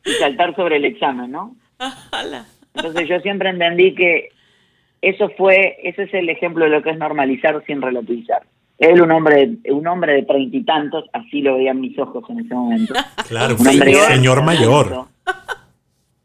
y 0.04 0.10
saltar 0.12 0.56
sobre 0.56 0.76
el 0.76 0.84
examen, 0.84 1.30
¿no? 1.30 1.56
Entonces 2.74 3.08
yo 3.08 3.20
siempre 3.20 3.50
entendí 3.50 3.94
que 3.94 4.30
eso 5.02 5.28
fue, 5.36 5.76
ese 5.82 6.04
es 6.04 6.14
el 6.14 6.28
ejemplo 6.28 6.64
de 6.64 6.70
lo 6.70 6.82
que 6.82 6.90
es 6.90 6.98
normalizar 6.98 7.62
sin 7.66 7.82
relativizar. 7.82 8.42
Él, 8.78 9.00
un 9.00 9.12
hombre, 9.12 9.58
un 9.68 9.86
hombre 9.86 10.14
de 10.14 10.22
treinta 10.22 10.56
y 10.56 10.64
tantos, 10.64 11.04
así 11.12 11.42
lo 11.42 11.56
veían 11.56 11.80
mis 11.80 11.96
ojos 11.98 12.24
en 12.30 12.40
ese 12.40 12.54
momento. 12.54 12.94
Claro, 13.28 13.54
un 13.54 13.64
señor, 13.64 14.42
mayor. 14.42 15.06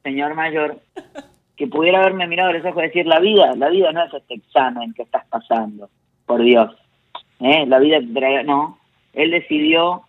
Señor 0.04 0.36
mayor, 0.36 0.80
que 1.58 1.68
pudiera 1.68 2.00
haberme 2.00 2.28
mirado 2.28 2.52
a 2.52 2.54
los 2.54 2.66
ojos 2.66 2.84
y 2.84 2.88
decir, 2.88 3.08
la 3.08 3.20
vida, 3.20 3.56
la 3.56 3.70
vida 3.70 3.92
no 3.92 4.04
es 4.06 4.14
este 4.14 4.36
examen 4.36 4.94
que 4.94 5.02
estás 5.02 5.26
pasando, 5.28 5.90
por 6.26 6.42
Dios. 6.42 6.72
¿Eh? 7.40 7.66
La 7.66 7.80
vida, 7.80 8.00
no. 8.44 8.78
Él 9.14 9.32
decidió 9.32 10.04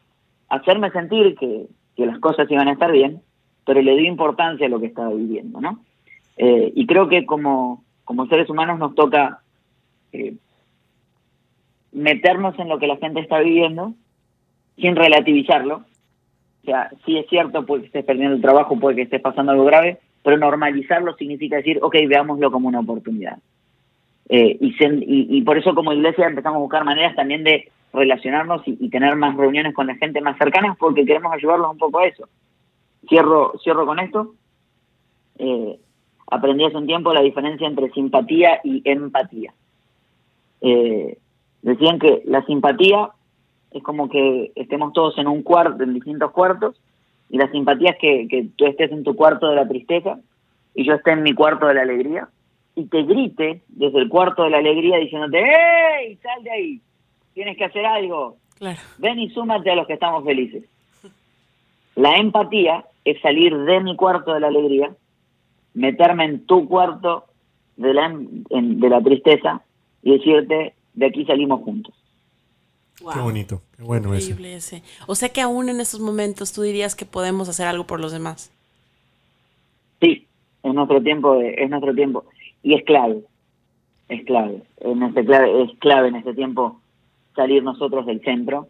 hacerme 0.50 0.90
sentir 0.90 1.34
que, 1.36 1.66
que 1.96 2.06
las 2.06 2.18
cosas 2.18 2.50
iban 2.50 2.68
a 2.68 2.72
estar 2.72 2.92
bien, 2.92 3.22
pero 3.64 3.80
le 3.80 3.96
dio 3.96 4.06
importancia 4.06 4.66
a 4.66 4.70
lo 4.70 4.78
que 4.78 4.86
estaba 4.86 5.08
viviendo, 5.08 5.60
¿no? 5.60 5.80
Eh, 6.36 6.72
y 6.74 6.86
creo 6.86 7.08
que 7.08 7.26
como, 7.26 7.82
como 8.04 8.26
seres 8.26 8.48
humanos 8.48 8.78
nos 8.78 8.94
toca 8.94 9.40
eh, 10.12 10.34
meternos 11.92 12.58
en 12.58 12.68
lo 12.68 12.78
que 12.78 12.86
la 12.86 12.96
gente 12.98 13.20
está 13.20 13.40
viviendo 13.40 13.94
sin 14.76 14.94
relativizarlo. 14.94 15.84
O 16.62 16.64
sea, 16.64 16.90
sí 17.04 17.16
es 17.18 17.26
cierto, 17.28 17.66
puede 17.66 17.82
que 17.82 17.86
estés 17.88 18.04
perdiendo 18.04 18.36
el 18.36 18.42
trabajo, 18.42 18.78
puede 18.78 18.96
que 18.96 19.02
estés 19.02 19.20
pasando 19.20 19.52
algo 19.52 19.64
grave, 19.64 19.98
pero 20.22 20.36
normalizarlo 20.36 21.14
significa 21.16 21.56
decir, 21.56 21.78
ok, 21.82 21.96
veámoslo 22.08 22.50
como 22.50 22.68
una 22.68 22.80
oportunidad. 22.80 23.38
Eh, 24.28 24.58
y, 24.60 24.74
y, 25.38 25.42
por 25.42 25.56
eso 25.56 25.74
como 25.74 25.92
iglesia 25.92 26.26
empezamos 26.26 26.56
a 26.56 26.60
buscar 26.60 26.84
maneras 26.84 27.16
también 27.16 27.44
de 27.44 27.70
relacionarnos 27.94 28.60
y, 28.66 28.90
tener 28.90 29.16
más 29.16 29.34
reuniones 29.36 29.74
con 29.74 29.86
la 29.86 29.94
gente 29.94 30.20
más 30.20 30.36
cercana 30.36 30.76
porque 30.78 31.06
queremos 31.06 31.32
ayudarlos 31.32 31.70
un 31.70 31.78
poco 31.78 32.00
a 32.00 32.06
eso. 32.06 32.28
Cierro, 33.08 33.54
cierro 33.62 33.86
con 33.86 33.98
esto. 34.00 34.34
Eh, 35.38 35.78
aprendí 36.30 36.64
hace 36.64 36.76
un 36.76 36.86
tiempo 36.86 37.14
la 37.14 37.22
diferencia 37.22 37.66
entre 37.66 37.90
simpatía 37.90 38.60
y 38.64 38.82
empatía. 38.84 39.54
Eh, 40.60 41.16
Decían 41.62 41.98
que 41.98 42.22
la 42.24 42.44
simpatía 42.44 43.10
es 43.72 43.82
como 43.82 44.08
que 44.08 44.52
estemos 44.54 44.92
todos 44.92 45.18
en 45.18 45.26
un 45.26 45.42
cuarto, 45.42 45.82
en 45.82 45.94
distintos 45.94 46.30
cuartos, 46.30 46.80
y 47.30 47.38
la 47.38 47.50
simpatía 47.50 47.90
es 47.90 47.98
que, 47.98 48.28
que 48.28 48.48
tú 48.56 48.66
estés 48.66 48.90
en 48.92 49.04
tu 49.04 49.14
cuarto 49.14 49.48
de 49.48 49.56
la 49.56 49.68
tristeza 49.68 50.18
y 50.74 50.84
yo 50.84 50.94
esté 50.94 51.12
en 51.12 51.22
mi 51.22 51.34
cuarto 51.34 51.66
de 51.66 51.74
la 51.74 51.82
alegría, 51.82 52.28
y 52.78 52.84
te 52.84 53.02
grite 53.02 53.62
desde 53.66 53.98
el 53.98 54.08
cuarto 54.08 54.44
de 54.44 54.50
la 54.50 54.58
alegría 54.58 54.98
diciéndote, 54.98 55.38
¡Ey! 55.38 56.16
¡Sal 56.22 56.44
de 56.44 56.50
ahí! 56.50 56.80
Tienes 57.34 57.56
que 57.56 57.64
hacer 57.64 57.84
algo. 57.84 58.36
Ven 58.98 59.18
y 59.18 59.30
súmate 59.30 59.70
a 59.70 59.74
los 59.74 59.86
que 59.88 59.94
estamos 59.94 60.24
felices. 60.24 60.62
La 61.96 62.14
empatía 62.16 62.84
es 63.04 63.20
salir 63.20 63.56
de 63.56 63.80
mi 63.80 63.96
cuarto 63.96 64.32
de 64.32 64.40
la 64.40 64.46
alegría, 64.46 64.90
meterme 65.74 66.24
en 66.24 66.46
tu 66.46 66.68
cuarto 66.68 67.24
de 67.76 67.94
la, 67.94 68.14
de 68.14 68.88
la 68.88 69.00
tristeza 69.02 69.62
y 70.04 70.12
decirte, 70.12 70.74
de 70.94 71.06
aquí 71.06 71.24
salimos 71.24 71.62
juntos. 71.62 71.94
Qué 72.98 73.20
bonito, 73.20 73.62
qué 73.76 73.82
bueno 73.82 74.14
ese. 74.14 74.82
O 75.06 75.14
sea 75.14 75.28
que 75.28 75.40
aún 75.40 75.68
en 75.68 75.80
estos 75.80 76.00
momentos 76.00 76.52
tú 76.52 76.62
dirías 76.62 76.94
que 76.94 77.04
podemos 77.04 77.48
hacer 77.48 77.66
algo 77.66 77.86
por 77.86 78.00
los 78.00 78.12
demás. 78.12 78.50
Sí, 80.00 80.26
es 80.62 80.74
nuestro 80.74 81.02
tiempo, 81.02 81.40
es 81.40 81.70
nuestro 81.70 81.94
tiempo. 81.94 82.24
Y 82.62 82.74
es 82.74 82.84
clave, 82.84 83.22
es 84.08 84.24
clave. 84.24 84.62
En 84.78 85.02
este 85.02 85.24
clave 85.24 85.62
es 85.62 85.78
clave 85.78 86.08
en 86.08 86.16
este 86.16 86.34
tiempo 86.34 86.80
salir 87.36 87.62
nosotros 87.62 88.06
del 88.06 88.20
centro 88.22 88.68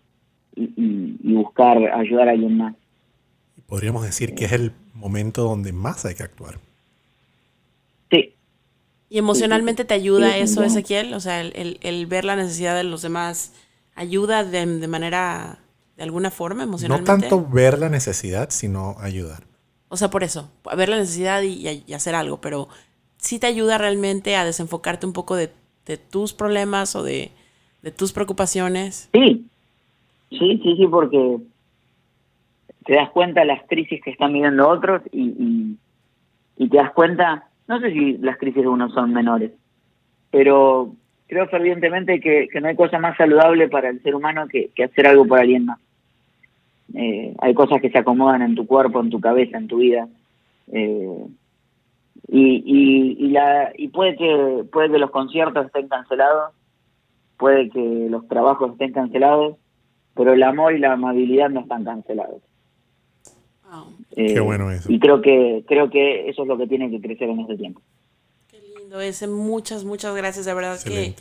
y, 0.55 1.17
buscar 1.35 1.79
ayudar 1.79 2.29
a 2.29 2.33
alguien 2.33 2.57
más. 2.57 2.75
Podríamos 3.67 4.03
decir 4.03 4.35
que 4.35 4.45
es 4.45 4.53
el 4.53 4.73
momento 4.95 5.43
donde 5.43 5.73
más 5.73 6.05
hay 6.05 6.15
que 6.15 6.23
actuar. 6.23 6.59
Sí, 8.11 8.35
¿Y 9.11 9.19
emocionalmente 9.19 9.85
te 9.85 9.95
ayuda 9.95 10.37
eso, 10.37 10.63
Ezequiel? 10.63 11.15
O 11.15 11.21
sea, 11.21 11.41
el, 11.41 12.07
ver 12.07 12.25
la 12.25 12.37
necesidad 12.37 12.77
de 12.77 12.85
los 12.85 13.03
demás, 13.03 13.53
¿ayuda 13.99 14.45
de, 14.45 14.89
manera, 14.89 15.59
de 15.97 16.03
alguna 16.03 16.31
forma 16.31 16.63
emocionalmente? 16.63 17.13
No 17.13 17.19
tanto 17.21 17.49
ver 17.49 17.79
la 17.79 17.89
necesidad, 17.89 18.51
sino 18.51 18.97
ayudar. 19.01 19.45
O 19.89 19.97
sea, 19.97 20.09
por 20.09 20.23
eso, 20.23 20.51
ver 20.77 20.89
la 20.89 20.97
necesidad 20.97 21.43
y, 21.43 21.93
hacer 21.93 22.15
algo, 22.15 22.41
pero 22.41 22.69
sí 23.17 23.39
te 23.39 23.47
ayuda 23.47 23.79
realmente 23.79 24.37
a 24.37 24.45
desenfocarte 24.45 25.07
un 25.07 25.13
poco 25.13 25.37
de, 25.37 25.51
tus 26.11 26.35
problemas 26.35 26.95
o 26.97 27.03
de, 27.03 27.31
tus 27.97 28.13
preocupaciones. 28.13 29.09
Sí, 29.13 29.47
sí, 30.31 30.61
sí, 30.63 30.77
sí, 30.77 30.87
porque 30.87 31.39
te 32.85 32.95
das 32.95 33.11
cuenta 33.11 33.41
de 33.41 33.47
las 33.47 33.67
crisis 33.67 34.01
que 34.03 34.11
están 34.11 34.33
viviendo 34.33 34.69
otros 34.69 35.03
y, 35.13 35.77
y 36.57 36.69
te 36.69 36.77
das 36.77 36.93
cuenta 36.93 37.49
no 37.69 37.79
sé 37.81 37.93
si 37.93 38.17
las 38.19 38.39
crisis 38.39 38.63
de 38.63 38.69
uno 38.69 38.89
son 38.89 39.13
menores, 39.13 39.53
pero 40.31 40.95
creo 41.29 41.47
fervientemente 41.47 42.21
que, 42.21 42.49
no 42.61 42.69
hay 42.69 42.75
cosa 42.75 42.99
más 42.99 43.17
saludable 43.17 43.69
para 43.69 43.91
el 43.91 44.03
ser 44.03 44.15
humano 44.15 44.49
que, 44.49 44.71
hacer 44.83 45.07
algo 45.07 45.27
por 45.27 45.39
alguien 45.39 45.67
más. 45.67 45.79
Eh, 46.95 47.35
hay 47.39 47.55
cosas 47.55 47.81
que 47.81 47.91
se 47.91 47.99
acomodan 47.99 48.43
en 48.43 48.55
tu 48.55 48.67
cuerpo, 48.67 49.01
en 49.01 49.11
tu 49.11 49.21
cabeza, 49.21 49.59
en 49.59 49.69
tu 49.69 49.77
vida. 49.77 50.09
Eh, 50.73 51.27
y, 52.29 53.17
y, 53.19 53.29
la, 53.29 53.73
y 53.77 53.89
puede 53.89 54.17
que 54.17 54.65
puede 54.73 54.91
que 54.91 54.99
los 54.99 55.11
conciertos 55.11 55.67
estén 55.67 55.89
cancelados, 55.89 56.53
puede 57.37 57.71
que 57.71 58.07
los 58.11 58.27
trabajos 58.27 58.73
estén 58.73 58.93
cancelados, 58.93 59.57
pero 60.15 60.33
el 60.33 60.43
amor 60.43 60.75
y 60.75 60.79
la 60.79 60.93
amabilidad 60.95 61.51
no 61.51 61.61
están 61.61 61.85
cancelados. 61.85 62.43
Qué 64.15 64.35
eh, 64.35 64.41
bueno 64.41 64.71
eso. 64.71 64.91
Y 64.91 64.99
creo 64.99 65.21
que, 65.21 65.63
creo 65.67 65.91
que 65.91 66.29
eso 66.29 66.43
es 66.43 66.49
lo 66.49 66.57
que 66.57 66.67
tiene 66.67 66.91
que 66.91 67.01
crecer 67.01 67.29
en 67.29 67.41
este 67.41 67.57
tiempo. 67.57 67.81
Lindo 68.89 69.03
ese. 69.03 69.27
Muchas, 69.27 69.85
muchas 69.85 70.17
gracias. 70.17 70.47
De 70.47 70.55
verdad 70.55 70.81
que 70.81 71.15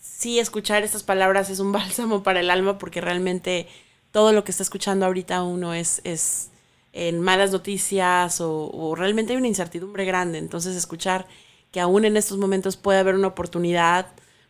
sí, 0.00 0.38
escuchar 0.38 0.84
estas 0.84 1.02
palabras 1.02 1.50
es 1.50 1.58
un 1.58 1.70
bálsamo 1.72 2.22
para 2.22 2.40
el 2.40 2.48
alma 2.48 2.78
porque 2.78 3.02
realmente 3.02 3.68
todo 4.10 4.32
lo 4.32 4.42
que 4.42 4.52
está 4.52 4.62
escuchando 4.62 5.04
ahorita 5.04 5.42
uno 5.42 5.74
es, 5.74 6.00
es 6.04 6.48
en 6.94 7.20
malas 7.20 7.52
noticias 7.52 8.40
o, 8.40 8.94
realmente 8.96 9.34
hay 9.34 9.36
una 9.36 9.48
incertidumbre 9.48 10.06
grande. 10.06 10.38
Entonces 10.38 10.76
escuchar 10.76 11.26
que 11.72 11.80
aún 11.80 12.06
en 12.06 12.16
estos 12.16 12.38
momentos 12.38 12.78
puede 12.78 13.00
haber 13.00 13.16
una 13.16 13.28
oportunidad, 13.28 14.06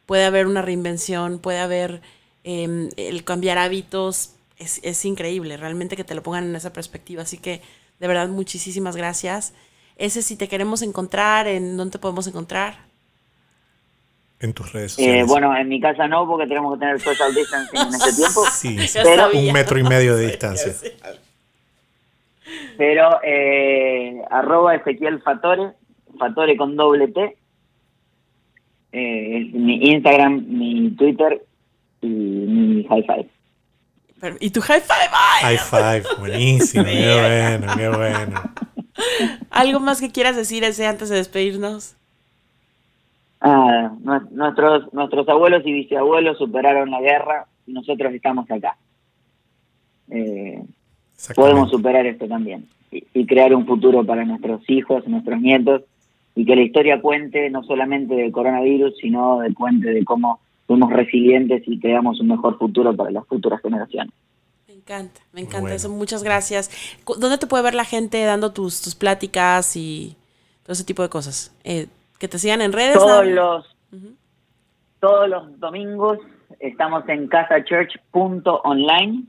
puede 0.06 0.24
haber 0.24 0.46
una 0.46 0.62
reinvención, 0.62 1.40
puede 1.40 1.58
haber 1.58 2.02
em, 2.44 2.88
el 2.96 3.24
cambiar 3.24 3.58
hábitos, 3.58 4.34
es, 4.58 4.78
es, 4.84 5.04
increíble, 5.04 5.56
realmente 5.56 5.96
que 5.96 6.04
te 6.04 6.14
lo 6.14 6.22
pongan 6.22 6.44
en 6.44 6.54
esa 6.54 6.72
perspectiva. 6.72 7.22
Así 7.22 7.38
que, 7.38 7.62
de 7.98 8.06
verdad, 8.06 8.28
muchísimas 8.28 8.94
gracias. 8.94 9.54
Ese, 9.98 10.22
si 10.22 10.36
te 10.36 10.48
queremos 10.48 10.82
encontrar, 10.82 11.48
¿en 11.48 11.76
dónde 11.76 11.92
te 11.92 11.98
podemos 11.98 12.26
encontrar? 12.28 12.76
En 14.40 14.52
tus 14.52 14.72
redes 14.72 14.92
eh, 14.92 14.94
sociales. 14.94 15.26
bueno, 15.26 15.56
en 15.56 15.68
mi 15.68 15.80
casa 15.80 16.06
no, 16.06 16.24
porque 16.26 16.46
tenemos 16.46 16.74
que 16.74 16.78
tener 16.78 17.00
social 17.00 17.34
distancing 17.34 17.80
en 17.80 17.88
este 17.88 18.12
tiempo. 18.14 18.44
Sí, 18.52 18.78
pero, 19.02 19.30
un 19.32 19.52
metro 19.52 19.78
y 19.78 19.82
medio 19.82 20.16
de 20.16 20.26
distancia. 20.28 20.72
Pero 22.78 23.20
eh, 23.24 24.22
arroba 24.30 24.74
Ezequiel 24.76 25.20
Fatore, 25.20 25.72
Fatore 26.18 26.56
con 26.56 26.76
doble 26.76 27.08
T. 27.08 27.36
Eh, 28.92 29.50
mi 29.52 29.90
Instagram, 29.90 30.44
mi 30.48 30.90
Twitter 30.92 31.44
y 32.00 32.06
mi 32.06 32.84
high 32.84 33.02
five. 33.02 33.28
¿Y 34.40 34.50
tu 34.50 34.60
high 34.60 34.80
five? 34.80 35.08
High 35.42 35.58
five, 35.58 36.04
buenísimo, 36.18 36.84
qué 36.84 37.58
bueno, 37.58 37.76
qué 37.76 37.88
bueno. 37.88 38.42
¿Algo 39.58 39.80
más 39.80 40.00
que 40.00 40.10
quieras 40.10 40.36
decir 40.36 40.62
ese 40.62 40.86
antes 40.86 41.08
de 41.08 41.16
despedirnos? 41.16 41.96
Ah, 43.40 43.90
nuestros, 44.30 44.92
nuestros 44.92 45.28
abuelos 45.28 45.62
y 45.66 45.72
bisabuelos 45.72 46.38
superaron 46.38 46.90
la 46.90 47.00
guerra 47.00 47.46
y 47.66 47.72
nosotros 47.72 48.12
estamos 48.14 48.48
acá. 48.50 48.76
Eh, 50.10 50.62
podemos 51.34 51.70
superar 51.70 52.06
esto 52.06 52.28
también 52.28 52.66
y, 52.90 53.26
crear 53.26 53.54
un 53.54 53.66
futuro 53.66 54.04
para 54.04 54.24
nuestros 54.24 54.62
hijos, 54.70 55.06
nuestros 55.08 55.40
nietos 55.40 55.82
y 56.34 56.44
que 56.44 56.56
la 56.56 56.62
historia 56.62 57.00
cuente 57.00 57.50
no 57.50 57.62
solamente 57.64 58.14
del 58.14 58.32
coronavirus, 58.32 58.96
sino 58.98 59.40
de 59.40 59.52
cuente 59.54 59.90
de 59.90 60.04
cómo 60.04 60.40
fuimos 60.66 60.92
resilientes 60.92 61.62
y 61.66 61.80
creamos 61.80 62.20
un 62.20 62.28
mejor 62.28 62.58
futuro 62.58 62.94
para 62.94 63.10
las 63.10 63.26
futuras 63.26 63.60
generaciones. 63.60 64.14
Me 64.88 64.94
encanta, 64.94 65.20
me 65.32 65.40
encanta 65.42 65.74
eso. 65.74 65.90
Muchas 65.90 66.22
gracias. 66.22 66.70
¿Dónde 67.18 67.36
te 67.36 67.46
puede 67.46 67.62
ver 67.62 67.74
la 67.74 67.84
gente 67.84 68.24
dando 68.24 68.52
tus, 68.52 68.80
tus 68.80 68.94
pláticas 68.94 69.76
y 69.76 70.16
todo 70.62 70.72
ese 70.72 70.84
tipo 70.84 71.02
de 71.02 71.10
cosas? 71.10 71.54
Eh, 71.62 71.88
que 72.18 72.26
te 72.26 72.38
sigan 72.38 72.62
en 72.62 72.72
redes. 72.72 72.94
Todos 72.94 73.26
los, 73.26 73.76
todos 74.98 75.28
los 75.28 75.60
domingos 75.60 76.18
estamos 76.58 77.06
en 77.08 77.28
casachurch.online 77.28 79.24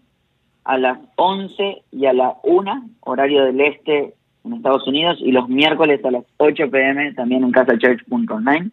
a 0.64 0.78
las 0.78 0.98
11 1.18 1.84
y 1.92 2.06
a 2.06 2.14
la 2.14 2.36
1, 2.44 2.90
horario 3.02 3.44
del 3.44 3.60
este 3.60 4.14
en 4.46 4.54
Estados 4.54 4.88
Unidos, 4.88 5.18
y 5.20 5.34
los 5.34 5.50
miércoles 5.50 6.04
a 6.06 6.12
las 6.12 6.24
8 6.38 6.72
pm 6.72 7.14
también 7.16 7.44
en 7.44 7.52
casachurch.online. 7.52 8.72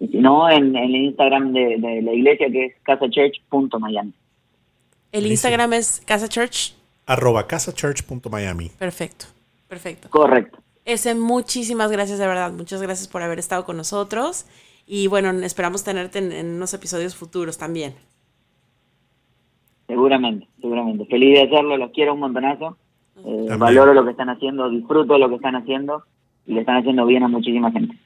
Y 0.00 0.08
si 0.08 0.18
no, 0.18 0.50
en, 0.50 0.74
el 0.74 0.94
Instagram 0.96 1.52
de, 1.52 1.78
la 1.78 2.12
iglesia 2.12 2.50
que 2.50 2.64
es 2.66 2.74
casachurch.miami. 2.82 4.12
El 5.12 5.26
Instagram 5.26 5.72
es 5.72 6.02
casachurch. 6.04 6.74
Arroba 7.06 7.46
casachurch.miami. 7.46 8.70
Perfecto, 8.78 9.26
perfecto. 9.68 10.10
Correcto. 10.10 10.58
Ese, 10.84 11.14
muchísimas 11.14 11.90
gracias 11.90 12.18
de 12.18 12.26
verdad. 12.26 12.52
Muchas 12.52 12.80
gracias 12.80 13.08
por 13.08 13.22
haber 13.22 13.38
estado 13.38 13.64
con 13.64 13.76
nosotros. 13.76 14.46
Y 14.86 15.08
bueno, 15.08 15.30
esperamos 15.44 15.82
tenerte 15.82 16.18
en, 16.18 16.54
unos 16.54 16.72
episodios 16.74 17.16
futuros 17.16 17.58
también. 17.58 17.94
Seguramente, 19.88 20.46
seguramente. 20.60 21.04
Feliz 21.06 21.38
de 21.38 21.42
hacerlo, 21.46 21.76
los 21.76 21.90
quiero 21.90 22.14
un 22.14 22.20
montonazo. 22.20 22.76
Eh, 23.24 23.48
valoro 23.58 23.94
lo 23.94 24.04
que 24.04 24.12
están 24.12 24.28
haciendo, 24.28 24.70
disfruto 24.70 25.18
lo 25.18 25.28
que 25.28 25.36
están 25.36 25.56
haciendo 25.56 26.04
y 26.46 26.54
le 26.54 26.60
están 26.60 26.76
haciendo 26.76 27.04
bien 27.06 27.22
a 27.24 27.28
muchísima 27.28 27.72
gente. 27.72 27.96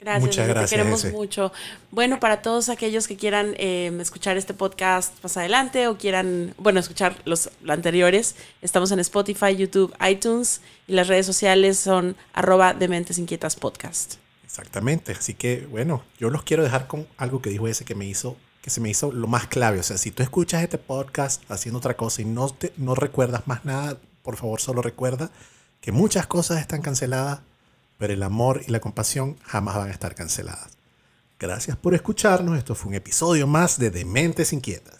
Gracias, 0.00 0.22
Muchas 0.22 0.48
gracias, 0.48 0.70
te 0.70 0.76
queremos 0.76 1.04
mucho. 1.12 1.52
Bueno, 1.90 2.20
para 2.20 2.40
todos 2.40 2.70
aquellos 2.70 3.06
que 3.06 3.16
quieran 3.16 3.54
em, 3.58 4.00
escuchar 4.00 4.38
este 4.38 4.54
podcast 4.54 5.22
más 5.22 5.36
adelante 5.36 5.88
o 5.88 5.98
quieran, 5.98 6.54
bueno, 6.56 6.80
escuchar 6.80 7.20
los 7.26 7.50
anteriores, 7.68 8.34
estamos 8.62 8.90
en 8.92 9.00
Spotify, 9.00 9.54
YouTube, 9.54 9.94
iTunes 10.08 10.62
y 10.86 10.94
las 10.94 11.08
redes 11.08 11.26
sociales 11.26 11.78
son 11.78 12.16
arroba 12.32 12.72
Dementes 12.72 13.18
Inquietas 13.18 13.56
Podcast. 13.56 14.14
Exactamente, 14.42 15.12
así 15.12 15.34
que 15.34 15.66
bueno, 15.66 16.02
yo 16.18 16.30
los 16.30 16.44
quiero 16.44 16.62
dejar 16.62 16.86
con 16.86 17.06
algo 17.18 17.42
que 17.42 17.50
dijo 17.50 17.68
ese 17.68 17.84
que 17.84 17.94
me 17.94 18.06
hizo, 18.06 18.38
que 18.62 18.70
se 18.70 18.80
me 18.80 18.88
hizo 18.88 19.12
lo 19.12 19.26
más 19.26 19.48
clave. 19.48 19.80
O 19.80 19.82
sea, 19.82 19.98
si 19.98 20.12
tú 20.12 20.22
escuchas 20.22 20.62
este 20.62 20.78
podcast 20.78 21.42
haciendo 21.50 21.76
otra 21.78 21.94
cosa 21.94 22.22
y 22.22 22.24
no, 22.24 22.48
te, 22.48 22.72
no 22.78 22.94
recuerdas 22.94 23.46
más 23.46 23.66
nada, 23.66 23.98
por 24.22 24.38
favor 24.38 24.62
solo 24.62 24.80
recuerda 24.80 25.30
que 25.82 25.92
muchas 25.92 26.26
cosas 26.26 26.58
están 26.58 26.80
canceladas 26.80 27.40
pero 28.00 28.14
el 28.14 28.22
amor 28.22 28.62
y 28.66 28.70
la 28.70 28.80
compasión 28.80 29.36
jamás 29.44 29.76
van 29.76 29.88
a 29.88 29.92
estar 29.92 30.14
canceladas. 30.14 30.70
Gracias 31.38 31.76
por 31.76 31.94
escucharnos. 31.94 32.56
Esto 32.56 32.74
fue 32.74 32.88
un 32.88 32.94
episodio 32.94 33.46
más 33.46 33.78
de 33.78 33.90
Dementes 33.90 34.54
Inquietas. 34.54 34.99